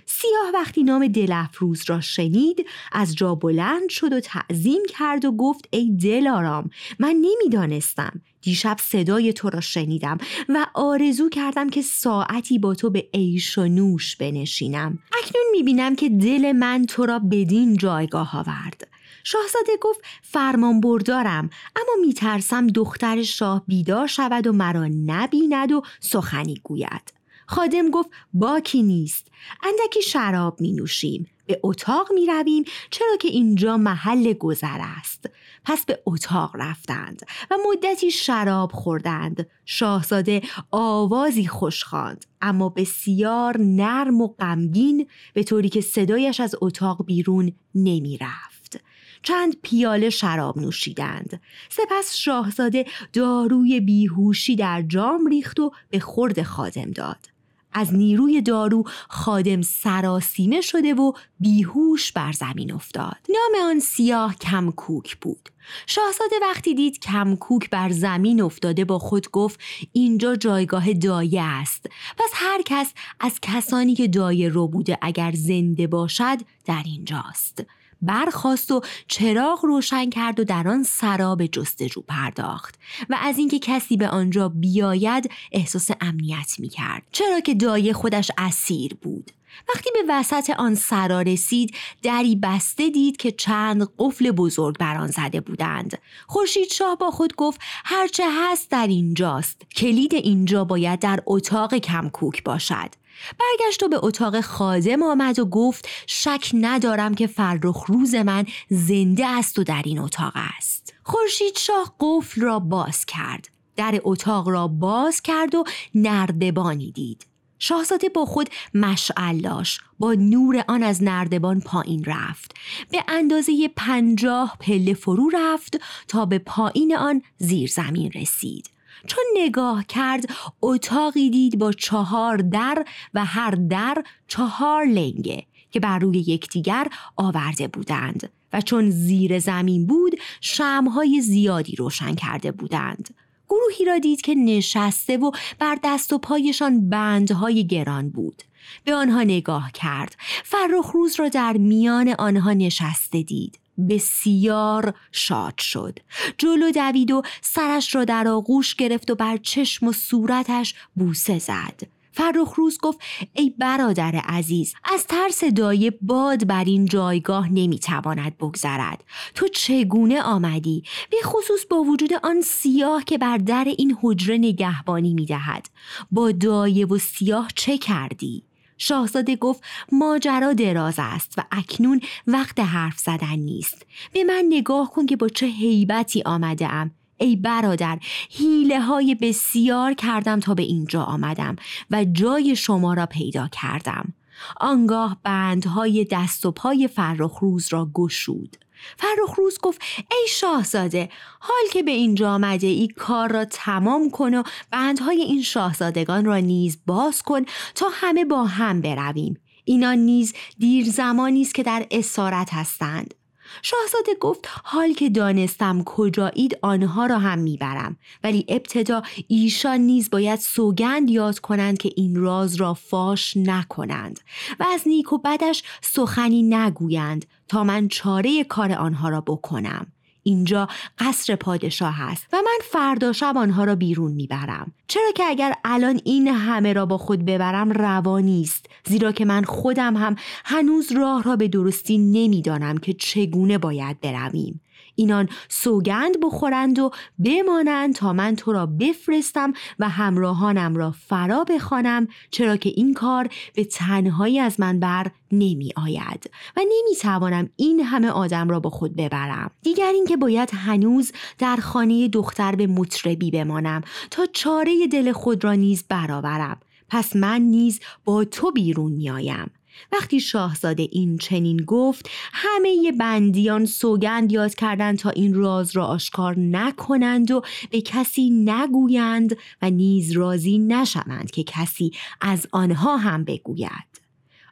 سیاه 0.06 0.50
وقتی 0.54 0.82
نام 0.82 1.06
دلفروز 1.08 1.82
را 1.86 2.00
شنید 2.00 2.66
از 2.92 3.14
جا 3.14 3.34
بلند 3.34 3.88
شد 3.88 4.12
و 4.12 4.20
تعظیم 4.20 4.82
کرد 4.88 5.24
و 5.24 5.32
گفت 5.32 5.68
ای 5.70 5.96
دلارام 6.02 6.70
من 6.98 7.16
نمی‌دانستم 7.22 8.22
دیشب 8.42 8.76
صدای 8.80 9.32
تو 9.32 9.50
را 9.50 9.60
شنیدم 9.60 10.18
و 10.48 10.66
آرزو 10.74 11.28
کردم 11.28 11.70
که 11.70 11.82
ساعتی 11.82 12.58
با 12.58 12.74
تو 12.74 12.90
به 12.90 13.08
عیش 13.14 13.58
و 13.58 13.64
نوش 13.64 14.16
بنشینم. 14.16 14.98
اکنون 15.18 15.44
می‌بینم 15.52 15.96
که 15.96 16.08
دل 16.08 16.52
من 16.52 16.84
تو 16.86 17.06
را 17.06 17.18
بدین 17.18 17.76
جایگاه 17.76 18.36
آورد. 18.36 18.88
شاهزاده 19.24 19.72
گفت 19.80 20.00
فرمان 20.22 20.80
بردارم 20.80 21.50
اما 21.76 22.06
میترسم 22.06 22.66
دختر 22.66 23.22
شاه 23.22 23.64
بیدار 23.66 24.06
شود 24.06 24.46
و 24.46 24.52
مرا 24.52 24.88
نبیند 25.06 25.72
و 25.72 25.82
سخنی 26.00 26.60
گوید. 26.64 27.15
خادم 27.46 27.90
گفت 27.90 28.10
باکی 28.32 28.82
نیست. 28.82 29.28
اندکی 29.62 30.02
شراب 30.02 30.60
می 30.60 30.72
نوشیم 30.72 31.26
به 31.46 31.60
اتاق 31.62 32.12
می 32.12 32.26
رویم 32.26 32.64
چرا 32.90 33.16
که 33.20 33.28
اینجا 33.28 33.76
محل 33.76 34.32
گذر 34.32 34.78
است. 34.98 35.30
پس 35.64 35.84
به 35.84 36.02
اتاق 36.06 36.50
رفتند 36.54 37.22
و 37.50 37.54
مدتی 37.68 38.10
شراب 38.10 38.72
خوردند. 38.72 39.48
شاهزاده 39.64 40.42
آوازی 40.70 41.46
خوش 41.46 41.84
خواند 41.84 42.26
اما 42.42 42.68
بسیار 42.68 43.60
نرم 43.60 44.20
و 44.20 44.28
غمگین 44.28 45.06
به 45.34 45.42
طوری 45.42 45.68
که 45.68 45.80
صدایش 45.80 46.40
از 46.40 46.54
اتاق 46.60 47.04
بیرون 47.04 47.52
نمی 47.74 48.18
رفت 48.18 48.80
چند 49.22 49.56
پیاله 49.62 50.10
شراب 50.10 50.58
نوشیدند. 50.58 51.40
سپس 51.68 52.16
شاهزاده 52.16 52.84
داروی 53.12 53.80
بیهوشی 53.80 54.56
در 54.56 54.82
جام 54.82 55.26
ریخت 55.26 55.60
و 55.60 55.72
به 55.90 56.00
خورد 56.00 56.42
خادم 56.42 56.90
داد. 56.90 57.35
از 57.76 57.94
نیروی 57.94 58.42
دارو 58.42 58.84
خادم 59.08 59.62
سراسیمه 59.62 60.60
شده 60.60 60.94
و 60.94 61.12
بیهوش 61.40 62.12
بر 62.12 62.32
زمین 62.32 62.72
افتاد. 62.72 63.16
نام 63.28 63.70
آن 63.70 63.80
سیاه 63.80 64.36
کمکوک 64.36 65.16
بود. 65.16 65.48
شاهزاده 65.86 66.36
وقتی 66.42 66.74
دید 66.74 66.98
کمکوک 66.98 67.70
بر 67.70 67.90
زمین 67.90 68.42
افتاده 68.42 68.84
با 68.84 68.98
خود 68.98 69.30
گفت 69.30 69.60
اینجا 69.92 70.36
جایگاه 70.36 70.92
دایه 70.92 71.42
است. 71.42 71.86
پس 72.18 72.30
هر 72.34 72.62
کس 72.64 72.92
از 73.20 73.38
کسانی 73.42 73.94
که 73.94 74.08
دایه 74.08 74.48
رو 74.48 74.68
بوده 74.68 74.98
اگر 75.02 75.32
زنده 75.32 75.86
باشد 75.86 76.38
در 76.64 76.82
اینجاست. 76.84 77.64
برخواست 78.02 78.70
و 78.70 78.80
چراغ 79.08 79.64
روشن 79.64 80.10
کرد 80.10 80.40
و 80.40 80.44
در 80.44 80.68
آن 80.68 80.82
سراب 80.82 81.46
جستجو 81.46 82.00
پرداخت 82.08 82.74
و 83.08 83.16
از 83.22 83.38
اینکه 83.38 83.58
کسی 83.58 83.96
به 83.96 84.08
آنجا 84.08 84.48
بیاید 84.48 85.30
احساس 85.52 85.90
امنیت 86.00 86.54
می 86.58 86.68
کرد 86.68 87.02
چرا 87.12 87.40
که 87.40 87.54
دایه 87.54 87.92
خودش 87.92 88.30
اسیر 88.38 88.94
بود. 88.94 89.30
وقتی 89.74 89.90
به 89.94 89.98
وسط 90.08 90.50
آن 90.50 90.74
سرا 90.74 91.22
رسید 91.22 91.74
دری 92.02 92.36
بسته 92.36 92.90
دید 92.90 93.16
که 93.16 93.32
چند 93.32 93.88
قفل 93.98 94.30
بزرگ 94.30 94.78
بر 94.78 94.96
آن 94.96 95.06
زده 95.06 95.40
بودند. 95.40 95.98
خورشید 96.26 96.72
شاه 96.72 96.96
با 96.96 97.10
خود 97.10 97.36
گفت 97.36 97.60
هرچه 97.84 98.24
هست 98.32 98.70
در 98.70 98.86
اینجاست. 98.86 99.62
کلید 99.76 100.14
اینجا 100.14 100.64
باید 100.64 100.98
در 100.98 101.22
اتاق 101.26 101.74
کمکوک 101.74 102.44
باشد. 102.44 102.90
برگشت 103.38 103.82
و 103.82 103.88
به 103.88 103.98
اتاق 104.02 104.40
خادم 104.40 105.02
آمد 105.02 105.38
و 105.38 105.44
گفت 105.44 105.88
شک 106.06 106.50
ندارم 106.54 107.14
که 107.14 107.26
فرخ 107.26 107.84
روز 107.86 108.14
من 108.14 108.46
زنده 108.70 109.26
است 109.26 109.58
و 109.58 109.64
در 109.64 109.82
این 109.84 109.98
اتاق 109.98 110.32
است. 110.58 110.94
خورشید 111.02 111.58
شاه 111.58 111.94
قفل 112.00 112.40
را 112.40 112.58
باز 112.58 113.04
کرد. 113.04 113.48
در 113.76 114.00
اتاق 114.04 114.48
را 114.48 114.68
باز 114.68 115.22
کرد 115.22 115.54
و 115.54 115.64
نردبانی 115.94 116.90
دید. 116.90 117.26
شاهزاده 117.58 118.08
با 118.08 118.24
خود 118.24 118.50
مشعل 118.74 119.64
با 119.98 120.14
نور 120.14 120.64
آن 120.68 120.82
از 120.82 121.02
نردبان 121.02 121.60
پایین 121.60 122.04
رفت. 122.04 122.54
به 122.90 123.04
اندازه 123.08 123.70
پنجاه 123.76 124.56
پله 124.60 124.94
فرو 124.94 125.30
رفت 125.34 125.80
تا 126.08 126.26
به 126.26 126.38
پایین 126.38 126.96
آن 126.96 127.22
زیر 127.38 127.70
زمین 127.70 128.12
رسید. 128.12 128.75
چون 129.06 129.24
نگاه 129.36 129.84
کرد 129.84 130.30
اتاقی 130.62 131.30
دید 131.30 131.58
با 131.58 131.72
چهار 131.72 132.36
در 132.36 132.84
و 133.14 133.24
هر 133.24 133.50
در 133.50 134.04
چهار 134.28 134.84
لنگه 134.84 135.46
که 135.70 135.80
بر 135.80 135.98
روی 135.98 136.18
یکدیگر 136.18 136.88
آورده 137.16 137.68
بودند 137.68 138.30
و 138.52 138.60
چون 138.60 138.90
زیر 138.90 139.38
زمین 139.38 139.86
بود 139.86 140.20
شمهای 140.40 141.20
زیادی 141.20 141.76
روشن 141.76 142.14
کرده 142.14 142.52
بودند. 142.52 143.14
گروهی 143.48 143.84
را 143.84 143.98
دید 143.98 144.20
که 144.20 144.34
نشسته 144.34 145.16
و 145.16 145.30
بر 145.58 145.78
دست 145.84 146.12
و 146.12 146.18
پایشان 146.18 146.88
بندهای 146.88 147.66
گران 147.66 148.10
بود. 148.10 148.42
به 148.84 148.94
آنها 148.94 149.22
نگاه 149.22 149.72
کرد. 149.72 150.16
فرخ 150.44 150.90
روز 150.94 151.20
را 151.20 151.28
در 151.28 151.56
میان 151.56 152.14
آنها 152.18 152.52
نشسته 152.52 153.22
دید. 153.22 153.58
بسیار 153.88 154.94
شاد 155.12 155.58
شد. 155.58 155.98
جلو 156.38 156.70
دوید 156.70 157.10
و 157.10 157.22
سرش 157.42 157.94
را 157.94 158.04
در 158.04 158.28
آغوش 158.28 158.74
گرفت 158.74 159.10
و 159.10 159.14
بر 159.14 159.36
چشم 159.36 159.86
و 159.86 159.92
صورتش 159.92 160.74
بوسه 160.94 161.38
زد. 161.38 161.96
فرخ 162.12 162.54
روز 162.54 162.78
گفت 162.82 162.98
ای 163.32 163.50
برادر 163.58 164.14
عزیز 164.14 164.74
از 164.84 165.06
ترس 165.06 165.44
دایه 165.44 165.92
باد 166.02 166.46
بر 166.46 166.64
این 166.64 166.84
جایگاه 166.84 167.48
نمی‌تواند 167.52 168.38
بگذرد. 168.38 169.04
تو 169.34 169.48
چگونه 169.48 170.22
آمدی؟ 170.22 170.82
به 171.10 171.16
خصوص 171.24 171.66
با 171.70 171.76
وجود 171.76 172.10
آن 172.22 172.40
سیاه 172.40 173.04
که 173.04 173.18
بر 173.18 173.36
در 173.36 173.64
این 173.78 173.96
حجره 174.02 174.38
نگهبانی 174.38 175.14
می‌دهد. 175.14 175.70
با 176.10 176.32
دایه 176.32 176.86
و 176.86 176.98
سیاه 176.98 177.48
چه 177.54 177.78
کردی؟ 177.78 178.42
شاهزاده 178.78 179.36
گفت 179.36 179.64
ماجرا 179.92 180.52
دراز 180.52 180.94
است 180.98 181.34
و 181.38 181.42
اکنون 181.50 182.00
وقت 182.26 182.60
حرف 182.60 182.98
زدن 182.98 183.36
نیست. 183.36 183.86
به 184.12 184.24
من 184.24 184.44
نگاه 184.48 184.90
کن 184.90 185.06
که 185.06 185.16
با 185.16 185.28
چه 185.28 185.46
حیبتی 185.46 186.22
آمده 186.26 186.72
ام. 186.72 186.90
ای 187.18 187.36
برادر 187.36 187.98
حیله 188.30 188.80
های 188.80 189.14
بسیار 189.14 189.94
کردم 189.94 190.40
تا 190.40 190.54
به 190.54 190.62
اینجا 190.62 191.02
آمدم 191.02 191.56
و 191.90 192.04
جای 192.04 192.56
شما 192.56 192.94
را 192.94 193.06
پیدا 193.06 193.48
کردم. 193.48 194.12
آنگاه 194.56 195.16
بندهای 195.22 196.06
دست 196.10 196.46
و 196.46 196.50
پای 196.50 196.88
فرخ 196.88 197.38
روز 197.38 197.68
را 197.72 197.90
گشود. 197.94 198.56
فرخ 198.96 199.34
روز 199.36 199.58
گفت 199.62 199.80
ای 200.10 200.26
شاهزاده 200.28 201.08
حال 201.40 201.70
که 201.72 201.82
به 201.82 201.90
اینجا 201.90 202.30
آمده 202.30 202.66
ای 202.66 202.88
کار 202.88 203.32
را 203.32 203.44
تمام 203.44 204.10
کن 204.10 204.34
و 204.34 204.42
بندهای 204.70 205.22
این 205.22 205.42
شاهزادگان 205.42 206.24
را 206.24 206.36
نیز 206.36 206.78
باز 206.86 207.22
کن 207.22 207.44
تا 207.74 207.86
همه 207.92 208.24
با 208.24 208.44
هم 208.44 208.80
برویم. 208.80 209.40
اینا 209.64 209.92
نیز 209.92 210.34
دیر 210.58 210.90
زمانی 210.90 211.42
است 211.42 211.54
که 211.54 211.62
در 211.62 211.86
اسارت 211.90 212.54
هستند. 212.54 213.14
شاهزاده 213.62 214.14
گفت 214.20 214.48
حال 214.64 214.92
که 214.92 215.10
دانستم 215.10 215.84
کجایید 215.84 216.58
آنها 216.62 217.06
را 217.06 217.18
هم 217.18 217.38
می‌برم. 217.38 217.96
ولی 218.24 218.44
ابتدا 218.48 219.02
ایشان 219.28 219.80
نیز 219.80 220.10
باید 220.10 220.38
سوگند 220.38 221.10
یاد 221.10 221.38
کنند 221.38 221.78
که 221.78 221.92
این 221.96 222.16
راز 222.16 222.54
را 222.54 222.74
فاش 222.74 223.36
نکنند 223.36 224.20
و 224.60 224.66
از 224.74 224.82
نیک 224.88 225.12
و 225.12 225.18
بدش 225.18 225.62
سخنی 225.80 226.42
نگویند 226.42 227.24
تا 227.48 227.64
من 227.64 227.88
چاره 227.88 228.44
کار 228.44 228.72
آنها 228.72 229.08
را 229.08 229.20
بکنم. 229.20 229.86
اینجا 230.26 230.68
قصر 230.98 231.36
پادشاه 231.36 232.02
است 232.02 232.26
و 232.32 232.36
من 232.36 232.58
فردا 232.70 233.12
شب 233.12 233.36
آنها 233.36 233.64
را 233.64 233.74
بیرون 233.74 234.12
می‌برم. 234.12 234.72
چرا 234.88 235.12
که 235.14 235.24
اگر 235.24 235.54
الان 235.64 236.00
این 236.04 236.28
همه 236.28 236.72
را 236.72 236.86
با 236.86 236.98
خود 236.98 237.24
ببرم 237.24 237.70
روا 237.70 238.20
نیست. 238.20 238.66
زیرا 238.84 239.12
که 239.12 239.24
من 239.24 239.44
خودم 239.44 239.96
هم 239.96 240.16
هنوز 240.44 240.92
راه 240.92 241.22
را 241.22 241.36
به 241.36 241.48
درستی 241.48 241.98
نمی‌دانم 241.98 242.78
که 242.78 242.92
چگونه 242.92 243.58
باید 243.58 244.00
برویم. 244.00 244.60
اینان 244.96 245.28
سوگند 245.48 246.20
بخورند 246.22 246.78
و 246.78 246.90
بمانند 247.18 247.94
تا 247.94 248.12
من 248.12 248.36
تو 248.36 248.52
را 248.52 248.66
بفرستم 248.66 249.52
و 249.78 249.88
همراهانم 249.88 250.76
را 250.76 250.94
فرا 251.08 251.44
بخوانم 251.44 252.08
چرا 252.30 252.56
که 252.56 252.68
این 252.68 252.94
کار 252.94 253.28
به 253.54 253.64
تنهایی 253.64 254.38
از 254.38 254.60
من 254.60 254.80
بر 254.80 255.10
نمی 255.32 255.72
آید 255.76 256.30
و 256.56 256.60
نمی 256.60 256.96
توانم 257.00 257.50
این 257.56 257.80
همه 257.80 258.08
آدم 258.08 258.48
را 258.48 258.60
با 258.60 258.70
خود 258.70 258.96
ببرم. 258.96 259.50
دیگر 259.62 259.90
اینکه 259.94 260.16
باید 260.16 260.50
هنوز 260.54 261.12
در 261.38 261.56
خانه 261.56 262.08
دختر 262.08 262.54
به 262.54 262.66
مطربی 262.66 263.30
بمانم 263.30 263.82
تا 264.10 264.26
چاره 264.32 264.86
دل 264.86 265.12
خود 265.12 265.44
را 265.44 265.52
نیز 265.52 265.84
برآورم. 265.88 266.60
پس 266.88 267.16
من 267.16 267.40
نیز 267.40 267.80
با 268.04 268.24
تو 268.24 268.50
بیرون 268.50 268.92
میآیم 268.92 269.50
وقتی 269.92 270.20
شاهزاده 270.20 270.88
این 270.92 271.18
چنین 271.18 271.56
گفت 271.56 272.10
همه 272.32 272.92
بندیان 272.92 273.66
سوگند 273.66 274.32
یاد 274.32 274.54
کردند 274.54 274.98
تا 274.98 275.10
این 275.10 275.34
راز 275.34 275.76
را 275.76 275.86
آشکار 275.86 276.38
نکنند 276.38 277.30
و 277.30 277.42
به 277.70 277.80
کسی 277.80 278.30
نگویند 278.30 279.36
و 279.62 279.70
نیز 279.70 280.12
راضی 280.12 280.58
نشوند 280.58 281.30
که 281.30 281.44
کسی 281.44 281.90
از 282.20 282.46
آنها 282.52 282.96
هم 282.96 283.24
بگوید. 283.24 283.96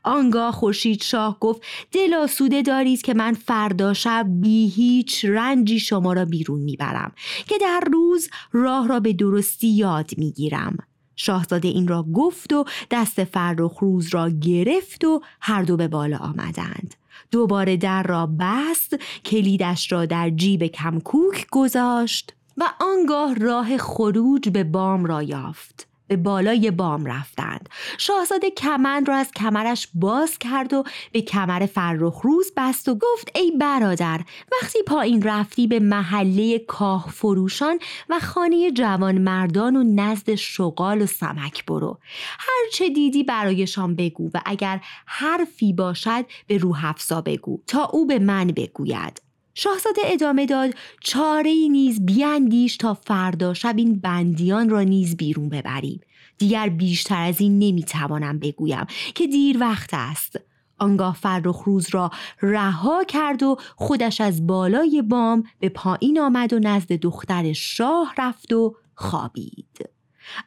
آنگاه 0.05 0.53
خورشید 0.53 1.03
شاه 1.03 1.39
گفت 1.41 1.63
دل 1.93 2.15
آسوده 2.15 2.63
دارید 2.63 3.03
که 3.03 3.15
من 3.15 3.33
فردا 3.33 3.95
شب 3.95 4.27
بی 4.29 4.69
هیچ 4.69 5.25
رنجی 5.25 5.81
شما 5.81 6.13
را 6.13 6.25
بیرون 6.25 6.61
می‌برم 6.61 7.13
که 7.49 7.59
در 7.61 7.83
روز 7.93 8.29
راه 8.53 8.89
را 8.89 9.01
به 9.01 9.13
درستی 9.13 9.69
یاد 9.69 10.11
می‌گیرم. 10.17 10.77
شاهزاده 11.17 11.69
این 11.69 11.89
را 11.89 12.03
گفت 12.03 12.53
و 12.53 12.65
دست 12.91 13.25
فرخ 13.25 13.79
روز 13.79 14.15
را 14.15 14.31
گرفت 14.31 15.05
و 15.05 15.21
هر 15.41 15.63
دو 15.63 15.77
به 15.77 15.89
بالا 15.89 16.17
آمدند. 16.17 16.95
دوباره 17.31 17.77
در 17.77 18.03
را 18.03 18.27
بست 18.41 18.97
کلیدش 19.25 19.93
را 19.93 20.07
در 20.07 20.31
جیب 20.31 20.67
کمکوک 20.67 21.47
گذاشت 21.51 22.35
و 22.57 22.65
آنگاه 22.81 23.35
راه 23.35 23.79
خروج 23.79 24.49
به 24.49 24.65
بام 24.65 25.05
را 25.05 25.23
یافت. 25.23 25.94
به 26.17 26.23
بالای 26.23 26.71
بام 26.71 27.07
رفتند. 27.07 27.69
شاهزاده 27.99 28.51
کمند 28.51 29.09
را 29.09 29.17
از 29.17 29.31
کمرش 29.33 29.89
باز 29.95 30.39
کرد 30.39 30.73
و 30.73 30.85
به 31.13 31.21
کمر 31.21 31.67
فرخ 31.67 32.21
روز 32.23 32.53
بست 32.57 32.89
و 32.89 32.95
گفت 32.95 33.31
ای 33.35 33.53
برادر 33.61 34.21
وقتی 34.53 34.79
پایین 34.87 35.23
رفتی 35.23 35.67
به 35.67 35.81
محله 35.81 36.59
کاه 36.59 37.07
فروشان 37.09 37.79
و 38.09 38.19
خانه 38.21 38.71
جوان 38.71 39.19
مردان 39.19 39.77
و 39.77 39.83
نزد 39.83 40.35
شغال 40.35 41.03
و 41.03 41.07
سمک 41.07 41.67
برو. 41.67 41.99
هرچه 42.39 42.89
دیدی 42.89 43.23
برایشان 43.23 43.97
بگو 43.97 44.31
و 44.35 44.41
اگر 44.45 44.81
حرفی 45.07 45.73
باشد 45.73 46.25
به 46.47 46.59
روح 46.59 46.85
افزا 46.85 47.21
بگو 47.21 47.61
تا 47.67 47.85
او 47.85 48.07
به 48.07 48.19
من 48.19 48.47
بگوید. 48.47 49.34
شاهزاده 49.55 50.01
ادامه 50.05 50.47
داد 50.47 50.75
چاره 51.01 51.51
نیز 51.71 52.07
بیاندیش 52.07 52.77
تا 52.77 52.95
فردا 52.95 53.55
شب 53.55 53.75
این 53.77 54.01
بندیان 54.01 54.69
را 54.69 54.83
نیز 54.83 55.17
بیرون 55.17 55.49
ببریم. 55.49 56.01
دیگر 56.39 56.69
بیشتر 56.69 57.23
از 57.23 57.41
این 57.41 57.59
نمی‌توانم 57.59 58.39
بگویم 58.39 58.87
که 59.15 59.27
دیر 59.27 59.59
وقت 59.61 59.91
است. 59.93 60.41
آنگاه 60.79 61.15
فرخ 61.15 61.63
روز 61.63 61.89
را 61.91 62.11
رها 62.43 63.05
کرد 63.05 63.43
و 63.43 63.57
خودش 63.77 64.21
از 64.21 64.47
بالای 64.47 65.03
بام 65.03 65.45
به 65.61 65.69
پایین 65.69 66.21
آمد 66.21 66.53
و 66.53 66.59
نزد 66.59 66.93
دختر 66.93 67.53
شاه 67.53 68.15
رفت 68.19 68.53
و 68.53 68.77
خوابید. 68.95 69.91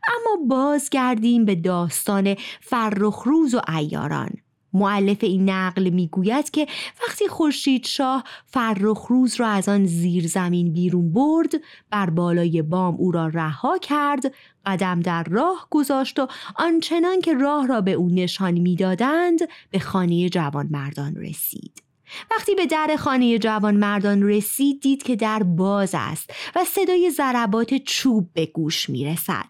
اما 0.07 0.45
بازگردیم 0.47 1.45
به 1.45 1.55
داستان 1.55 2.35
فرخ 2.61 3.23
روز 3.23 3.55
و 3.55 3.61
ایاران 3.77 4.29
معلف 4.73 5.23
این 5.23 5.49
نقل 5.49 5.89
می‌گوید 5.89 6.51
که 6.51 6.67
وقتی 7.07 7.27
خورشید 7.27 7.85
شاه 7.85 8.23
فرخ 8.45 9.05
روز 9.09 9.35
را 9.35 9.47
از 9.47 9.69
آن 9.69 9.85
زیر 9.85 10.27
زمین 10.27 10.73
بیرون 10.73 11.13
برد 11.13 11.51
بر 11.89 12.09
بالای 12.09 12.61
بام 12.61 12.95
او 12.95 13.11
را 13.11 13.27
رها 13.27 13.77
کرد 13.77 14.33
قدم 14.65 14.99
در 14.99 15.23
راه 15.23 15.67
گذاشت 15.69 16.19
و 16.19 16.27
آنچنان 16.55 17.21
که 17.21 17.33
راه 17.33 17.67
را 17.67 17.81
به 17.81 17.91
او 17.91 18.09
نشان 18.09 18.53
می‌دادند 18.53 19.39
به 19.71 19.79
خانه 19.79 20.29
جوان 20.29 20.67
مردان 20.71 21.15
رسید. 21.15 21.86
وقتی 22.31 22.55
به 22.55 22.65
در 22.65 22.95
خانه 22.99 23.39
جوان 23.39 23.75
مردان 23.75 24.23
رسید 24.23 24.81
دید 24.81 25.03
که 25.03 25.15
در 25.15 25.43
باز 25.43 25.91
است 25.93 26.29
و 26.55 26.65
صدای 26.65 27.11
ضربات 27.11 27.73
چوب 27.73 28.29
به 28.33 28.45
گوش 28.45 28.89
می 28.89 29.05
رسد. 29.05 29.45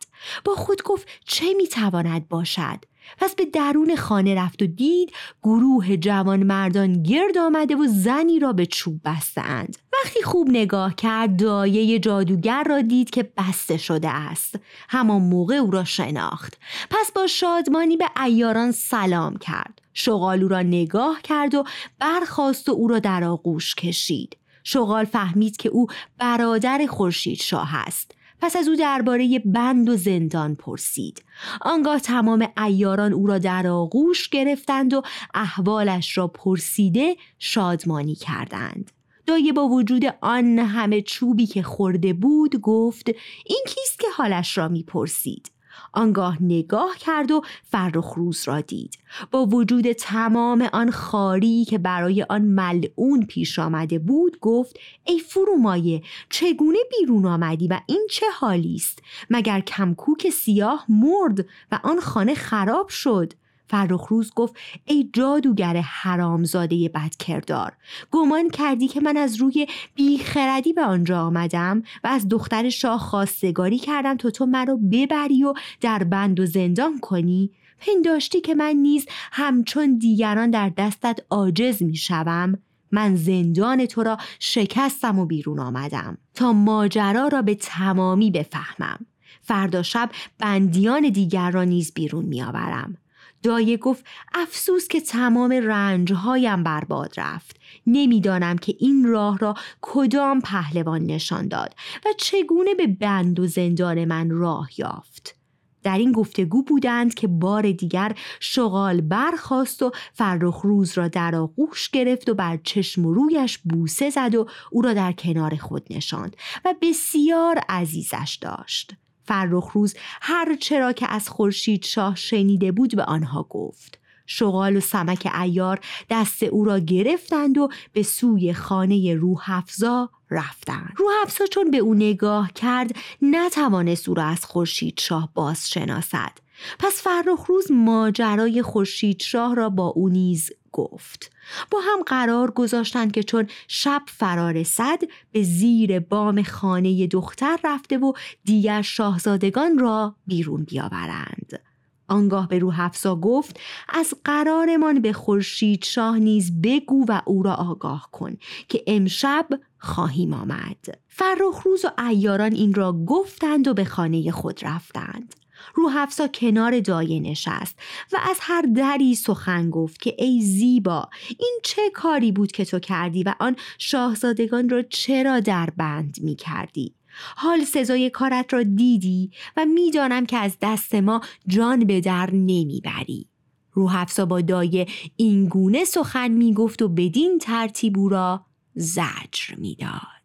با 0.45 0.55
خود 0.55 0.83
گفت 0.83 1.07
چه 1.25 1.53
می 1.53 1.67
تواند 1.67 2.27
باشد؟ 2.27 2.79
پس 3.17 3.35
به 3.35 3.45
درون 3.45 3.95
خانه 3.95 4.35
رفت 4.35 4.61
و 4.61 4.65
دید 4.65 5.11
گروه 5.43 5.97
جوان 5.97 6.43
مردان 6.43 7.03
گرد 7.03 7.37
آمده 7.37 7.75
و 7.75 7.87
زنی 7.87 8.39
را 8.39 8.53
به 8.53 8.65
چوب 8.65 9.01
بستند 9.05 9.77
وقتی 10.03 10.23
خوب 10.23 10.49
نگاه 10.49 10.95
کرد 10.95 11.35
دایه 11.35 11.99
جادوگر 11.99 12.63
را 12.63 12.81
دید 12.81 13.09
که 13.09 13.31
بسته 13.37 13.77
شده 13.77 14.09
است. 14.09 14.55
همان 14.89 15.21
موقع 15.21 15.55
او 15.55 15.71
را 15.71 15.83
شناخت. 15.83 16.57
پس 16.89 17.11
با 17.11 17.27
شادمانی 17.27 17.97
به 17.97 18.05
ایاران 18.23 18.71
سلام 18.71 19.37
کرد. 19.37 19.81
شغالو 19.93 20.47
را 20.47 20.61
نگاه 20.61 21.21
کرد 21.21 21.55
و 21.55 21.63
برخواست 21.99 22.69
و 22.69 22.71
او 22.71 22.87
را 22.87 22.99
در 22.99 23.23
آغوش 23.23 23.75
کشید. 23.75 24.37
شغال 24.63 25.05
فهمید 25.05 25.57
که 25.57 25.69
او 25.69 25.87
برادر 26.17 26.85
خورشید 26.89 27.41
شاه 27.41 27.75
است. 27.75 28.11
پس 28.41 28.55
از 28.55 28.67
او 28.67 28.75
درباره 28.75 29.39
بند 29.45 29.89
و 29.89 29.95
زندان 29.95 30.55
پرسید. 30.55 31.23
آنگاه 31.61 31.99
تمام 31.99 32.47
ایاران 32.65 33.13
او 33.13 33.27
را 33.27 33.37
در 33.37 33.67
آغوش 33.67 34.29
گرفتند 34.29 34.93
و 34.93 35.01
احوالش 35.33 36.17
را 36.17 36.27
پرسیده 36.27 37.15
شادمانی 37.39 38.15
کردند. 38.15 38.91
دایه 39.27 39.53
با 39.53 39.67
وجود 39.67 40.03
آن 40.21 40.59
همه 40.59 41.01
چوبی 41.01 41.45
که 41.45 41.63
خورده 41.63 42.13
بود 42.13 42.55
گفت 42.55 43.09
این 43.45 43.63
کیست 43.67 43.99
که 43.99 44.07
حالش 44.15 44.57
را 44.57 44.67
می‌پرسید؟ 44.67 45.51
آنگاه 45.93 46.43
نگاه 46.43 46.97
کرد 46.99 47.31
و 47.31 47.41
فرخ 47.63 48.13
روز 48.13 48.43
را 48.47 48.61
دید. 48.61 48.97
با 49.31 49.45
وجود 49.45 49.91
تمام 49.91 50.69
آن 50.73 50.91
خاری 50.91 51.65
که 51.65 51.77
برای 51.77 52.25
آن 52.29 52.41
ملعون 52.41 53.25
پیش 53.25 53.59
آمده 53.59 53.99
بود 53.99 54.39
گفت 54.39 54.79
ای 55.05 55.19
فرومایه 55.19 56.01
چگونه 56.29 56.79
بیرون 56.99 57.25
آمدی 57.25 57.67
و 57.67 57.79
این 57.87 58.07
چه 58.11 58.25
حالی 58.39 58.75
است؟ 58.75 58.99
مگر 59.29 59.59
کمکوک 59.59 60.29
سیاه 60.29 60.85
مرد 60.89 61.45
و 61.71 61.79
آن 61.83 61.99
خانه 61.99 62.33
خراب 62.33 62.89
شد؟ 62.89 63.33
فرخروز 63.69 64.31
گفت 64.35 64.55
ای 64.85 65.09
جادوگر 65.13 65.77
حرامزاده 65.77 66.89
بدکردار 66.89 67.73
گمان 68.11 68.49
کردی 68.49 68.87
که 68.87 69.01
من 69.01 69.17
از 69.17 69.35
روی 69.35 69.67
بیخردی 69.95 70.73
به 70.73 70.83
آنجا 70.83 71.21
آمدم 71.21 71.83
و 72.03 72.07
از 72.07 72.27
دختر 72.29 72.69
شاه 72.69 72.99
خواستگاری 72.99 73.77
کردم 73.77 74.17
تا 74.17 74.29
تو 74.29 74.45
مرا 74.45 74.79
ببری 74.91 75.43
و 75.43 75.53
در 75.81 76.03
بند 76.03 76.39
و 76.39 76.45
زندان 76.45 76.99
کنی؟ 76.99 77.51
پنداشتی 77.79 78.41
که 78.41 78.55
من 78.55 78.75
نیز 78.75 79.05
همچون 79.31 79.97
دیگران 79.97 80.49
در 80.49 80.71
دستت 80.77 81.19
عاجز 81.29 81.83
می 81.83 81.95
شوم 81.95 82.57
من 82.91 83.15
زندان 83.15 83.85
تو 83.85 84.03
را 84.03 84.17
شکستم 84.39 85.19
و 85.19 85.25
بیرون 85.25 85.59
آمدم 85.59 86.17
تا 86.33 86.53
ماجرا 86.53 87.27
را 87.27 87.41
به 87.41 87.55
تمامی 87.55 88.31
بفهمم. 88.31 89.05
فردا 89.41 89.83
شب 89.83 90.09
بندیان 90.39 91.09
دیگر 91.09 91.51
را 91.51 91.63
نیز 91.63 91.93
بیرون 91.93 92.25
میآورم. 92.25 92.97
دایه 93.43 93.77
گفت 93.77 94.05
افسوس 94.33 94.87
که 94.87 95.01
تمام 95.01 95.51
رنجهایم 95.51 96.63
برباد 96.63 97.13
رفت. 97.17 97.59
نمی‌دانم 97.87 98.57
که 98.57 98.75
این 98.79 99.05
راه 99.05 99.37
را 99.37 99.55
کدام 99.81 100.41
پهلوان 100.41 101.05
نشان 101.05 101.47
داد 101.47 101.75
و 102.05 102.09
چگونه 102.17 102.73
به 102.73 102.87
بند 102.87 103.39
و 103.39 103.47
زندان 103.47 104.05
من 104.05 104.29
راه 104.29 104.69
یافت. 104.77 105.37
در 105.83 105.97
این 105.97 106.11
گفتگو 106.11 106.63
بودند 106.63 107.13
که 107.13 107.27
بار 107.27 107.71
دیگر 107.71 108.15
شغال 108.39 109.01
برخواست 109.01 109.83
و 109.83 109.91
فرخ 110.13 110.61
روز 110.61 110.97
را 110.97 111.07
در 111.07 111.35
آغوش 111.35 111.89
گرفت 111.89 112.29
و 112.29 112.33
بر 112.33 112.59
چشم 112.63 113.05
و 113.05 113.13
رویش 113.13 113.57
بوسه 113.57 114.09
زد 114.09 114.35
و 114.35 114.47
او 114.71 114.81
را 114.81 114.93
در 114.93 115.11
کنار 115.11 115.55
خود 115.55 115.87
نشاند 115.89 116.35
و 116.65 116.75
بسیار 116.81 117.59
عزیزش 117.69 118.39
داشت. 118.41 118.93
فرخ 119.27 119.71
روز 119.73 119.95
هر 120.21 120.55
چرا 120.55 120.93
که 120.93 121.07
از 121.11 121.29
خورشید 121.29 121.83
شاه 121.83 122.15
شنیده 122.15 122.71
بود 122.71 122.95
به 122.95 123.03
آنها 123.03 123.43
گفت. 123.49 123.99
شغال 124.27 124.77
و 124.77 124.79
سمک 124.79 125.31
ایار 125.41 125.79
دست 126.09 126.43
او 126.43 126.65
را 126.65 126.79
گرفتند 126.79 127.57
و 127.57 127.69
به 127.93 128.03
سوی 128.03 128.53
خانه 128.53 129.15
روح 129.15 129.51
افزا 129.51 130.09
رفتند. 130.31 130.93
روح 130.97 131.11
افزا 131.23 131.45
چون 131.45 131.71
به 131.71 131.77
او 131.77 131.93
نگاه 131.93 132.53
کرد 132.53 132.95
نتوانست 133.21 134.09
او 134.09 134.15
را 134.15 134.23
از 134.23 134.45
خورشید 134.45 134.99
شاه 134.99 135.29
باز 135.33 135.69
شناسد 135.69 136.31
پس 136.79 137.01
فرخ 137.01 137.45
روز 137.45 137.71
ماجرای 137.71 138.61
خورشید 138.61 139.21
شاه 139.21 139.55
را 139.55 139.69
با 139.69 139.87
او 139.87 140.09
نیز 140.09 140.51
گفت. 140.71 141.31
با 141.71 141.79
هم 141.79 142.03
قرار 142.03 142.51
گذاشتند 142.51 143.11
که 143.11 143.23
چون 143.23 143.47
شب 143.67 144.01
فرا 144.07 144.51
رسد 144.51 144.99
به 145.31 145.43
زیر 145.43 145.99
بام 145.99 146.43
خانه 146.43 147.07
دختر 147.07 147.59
رفته 147.63 147.97
و 147.97 148.13
دیگر 148.45 148.81
شاهزادگان 148.81 149.77
را 149.77 150.15
بیرون 150.27 150.63
بیاورند. 150.63 151.59
آنگاه 152.07 152.47
به 152.47 152.59
روح 152.59 152.79
افزا 152.79 153.15
گفت 153.15 153.59
از 153.89 154.13
قرارمان 154.23 154.99
به 154.99 155.13
خورشید 155.13 155.83
شاه 155.83 156.19
نیز 156.19 156.61
بگو 156.61 157.05
و 157.07 157.21
او 157.25 157.43
را 157.43 157.53
آگاه 157.53 158.09
کن 158.11 158.37
که 158.69 158.83
امشب 158.87 159.47
خواهیم 159.77 160.33
آمد. 160.33 160.99
فرخ 161.07 161.61
روز 161.65 161.85
و 161.85 162.01
ایاران 162.01 162.51
این 162.51 162.73
را 162.73 162.93
گفتند 162.93 163.67
و 163.67 163.73
به 163.73 163.85
خانه 163.85 164.31
خود 164.31 164.65
رفتند. 164.65 165.35
روح 165.75 165.97
افزا 165.97 166.27
کنار 166.27 166.79
دایه 166.79 167.19
نشست 167.19 167.79
و 168.13 168.17
از 168.29 168.37
هر 168.41 168.61
دری 168.61 169.15
سخن 169.15 169.69
گفت 169.69 170.01
که 170.01 170.15
ای 170.17 170.41
زیبا 170.41 171.09
این 171.39 171.59
چه 171.63 171.81
کاری 171.93 172.31
بود 172.31 172.51
که 172.51 172.65
تو 172.65 172.79
کردی 172.79 173.23
و 173.23 173.35
آن 173.39 173.55
شاهزادگان 173.77 174.69
را 174.69 174.81
چرا 174.81 175.39
در 175.39 175.69
بند 175.77 176.17
می 176.21 176.35
کردی؟ 176.35 176.93
حال 177.35 177.63
سزای 177.63 178.09
کارت 178.09 178.53
را 178.53 178.63
دیدی 178.63 179.31
و 179.57 179.65
می‌دانم 179.65 180.25
که 180.25 180.37
از 180.37 180.57
دست 180.61 180.95
ما 180.95 181.21
جان 181.47 181.85
به 181.85 182.01
در 182.01 182.29
نمی‌بری. 182.33 183.27
روح 183.73 183.95
افزا 183.95 184.25
با 184.25 184.41
دایه 184.41 184.87
اینگونه 185.15 185.85
سخن 185.85 186.27
می 186.27 186.53
گفت 186.53 186.81
و 186.81 186.87
بدین 186.87 187.39
ترتیب 187.39 187.97
او 187.97 188.09
را 188.09 188.45
زجر 188.75 189.55
می‌داد. 189.57 190.16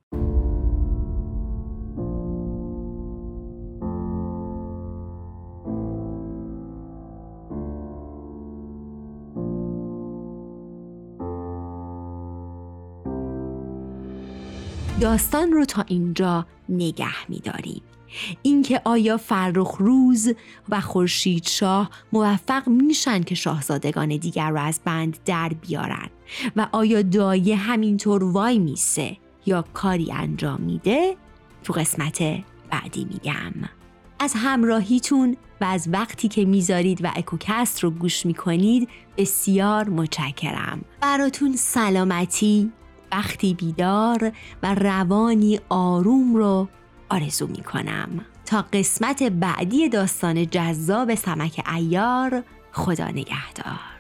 داستان 15.03 15.53
رو 15.53 15.65
تا 15.65 15.85
اینجا 15.89 16.47
نگه 16.69 17.31
میداریم. 17.31 17.83
اینکه 18.43 18.81
آیا 18.85 19.17
فرخ 19.17 19.77
روز 19.79 20.33
و 20.69 20.81
خورشید 20.81 21.47
شاه 21.47 21.91
موفق 22.13 22.69
میشن 22.69 23.23
که 23.23 23.35
شاهزادگان 23.35 24.09
دیگر 24.09 24.51
رو 24.51 24.61
از 24.61 24.81
بند 24.85 25.19
در 25.25 25.49
بیارن 25.49 26.09
و 26.57 26.69
آیا 26.73 27.03
دایه 27.03 27.57
همینطور 27.57 28.25
وای 28.25 28.59
میسه 28.59 29.17
یا 29.47 29.65
کاری 29.75 30.13
انجام 30.13 30.61
میده؟ 30.61 31.17
تو 31.65 31.73
قسمت 31.73 32.23
بعدی 32.71 33.05
میگم. 33.05 33.53
از 34.19 34.33
همراهیتون 34.37 35.37
و 35.61 35.65
از 35.65 35.89
وقتی 35.93 36.29
که 36.29 36.45
می‌ذارید 36.45 37.05
و 37.05 37.09
اکوکست 37.17 37.81
رو 37.81 37.91
گوش 37.91 38.27
می‌کنید 38.27 38.89
بسیار 39.17 39.89
متشکرم. 39.89 40.85
براتون 41.01 41.57
سلامتی 41.57 42.73
وقتی 43.13 43.55
بیدار 43.55 44.33
و 44.63 44.75
روانی 44.75 45.61
آروم 45.69 46.35
رو 46.37 46.69
آرزو 47.09 47.47
می‌کنم. 47.47 48.09
تا 48.47 48.65
قسمت 48.73 49.23
بعدی 49.23 49.89
داستان 49.89 50.47
جذاب 50.47 51.15
سمک 51.15 51.65
ایار 51.75 52.43
خدا 52.73 53.09
نگهدار. 53.09 53.92